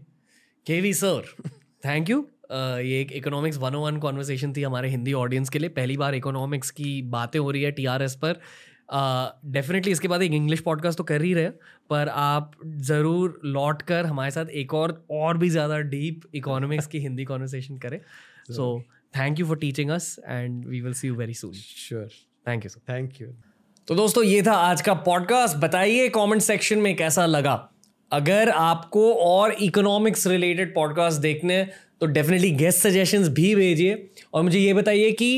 [0.66, 1.34] के वी सर
[1.84, 5.68] थैंक यू ये एक economics one O one conversation थी हमारे हिंदी ऑडियंस के लिए।
[5.70, 8.40] पहली बार इकोनॉमिक्स की बातें हो रही है टीआरएस पर।
[8.88, 11.48] डेफिनेटली uh, इसके बाद एक इंग्लिश पॉडकास्ट तो कर ही रहे
[11.90, 12.52] पर आप
[12.90, 17.78] ज़रूर लौट कर हमारे साथ एक और और भी ज़्यादा डीप इकोनॉमिक्स की हिंदी कॉन्वर्सेशन
[17.78, 18.00] करें।
[18.50, 18.68] So
[19.14, 22.08] thank you for teaching us and we will see you very soon sure
[22.48, 23.32] thank you sir thank you
[23.88, 27.52] तो दोस्तों, ये था आज का पॉडकास्ट बताइए कमेंट सेक्शन में कैसा लगा।
[28.12, 31.62] अगर आपको और इकोनॉमिक्स रिलेटेड पॉडकास्ट देखने
[32.00, 35.28] तो डेफिनेटली गेस्ट सजेशंस भी भेजिए। और मुझे ये बताइए कि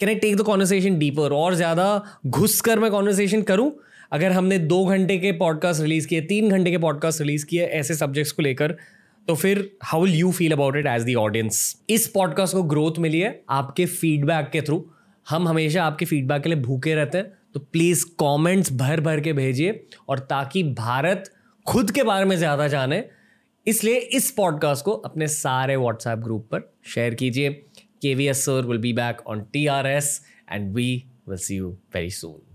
[0.00, 1.86] can I take the conversation deeper और ज़्यादा
[2.26, 3.70] घुस कर मैं कॉन्वर्सेशन करूँ?
[4.12, 7.94] अगर हमने दो घंटे के पॉडकास्ट रिलीज़ किए, तीन घंटे के पॉडकास्ट रिलीज़ किए ऐसे
[7.94, 8.76] सब्जेक्ट्स को लेकर
[9.28, 12.98] तो फिर how will you feel about it as the audience इस पॉडकास्ट को ग्रोथ
[12.98, 14.84] मिली है आपके फीडबैक के थ्रू
[15.26, 19.32] हम हमेशा आपके फीडबैक के लिए भूखे रहते हैं। तो प्लीज़ कमेंट्स भर भर के
[19.32, 21.30] भेजिए और ताकि भारत
[21.66, 23.04] खुद के बारे में ज़्यादा जाने।
[23.66, 27.50] इसलिए इस पॉडकास्ट को अपने सारे व्हाट्सएप ग्रुप पर शेयर कीजिए।
[28.02, 30.20] K V S sir will be back on T R S
[30.52, 32.51] and we will see you very soon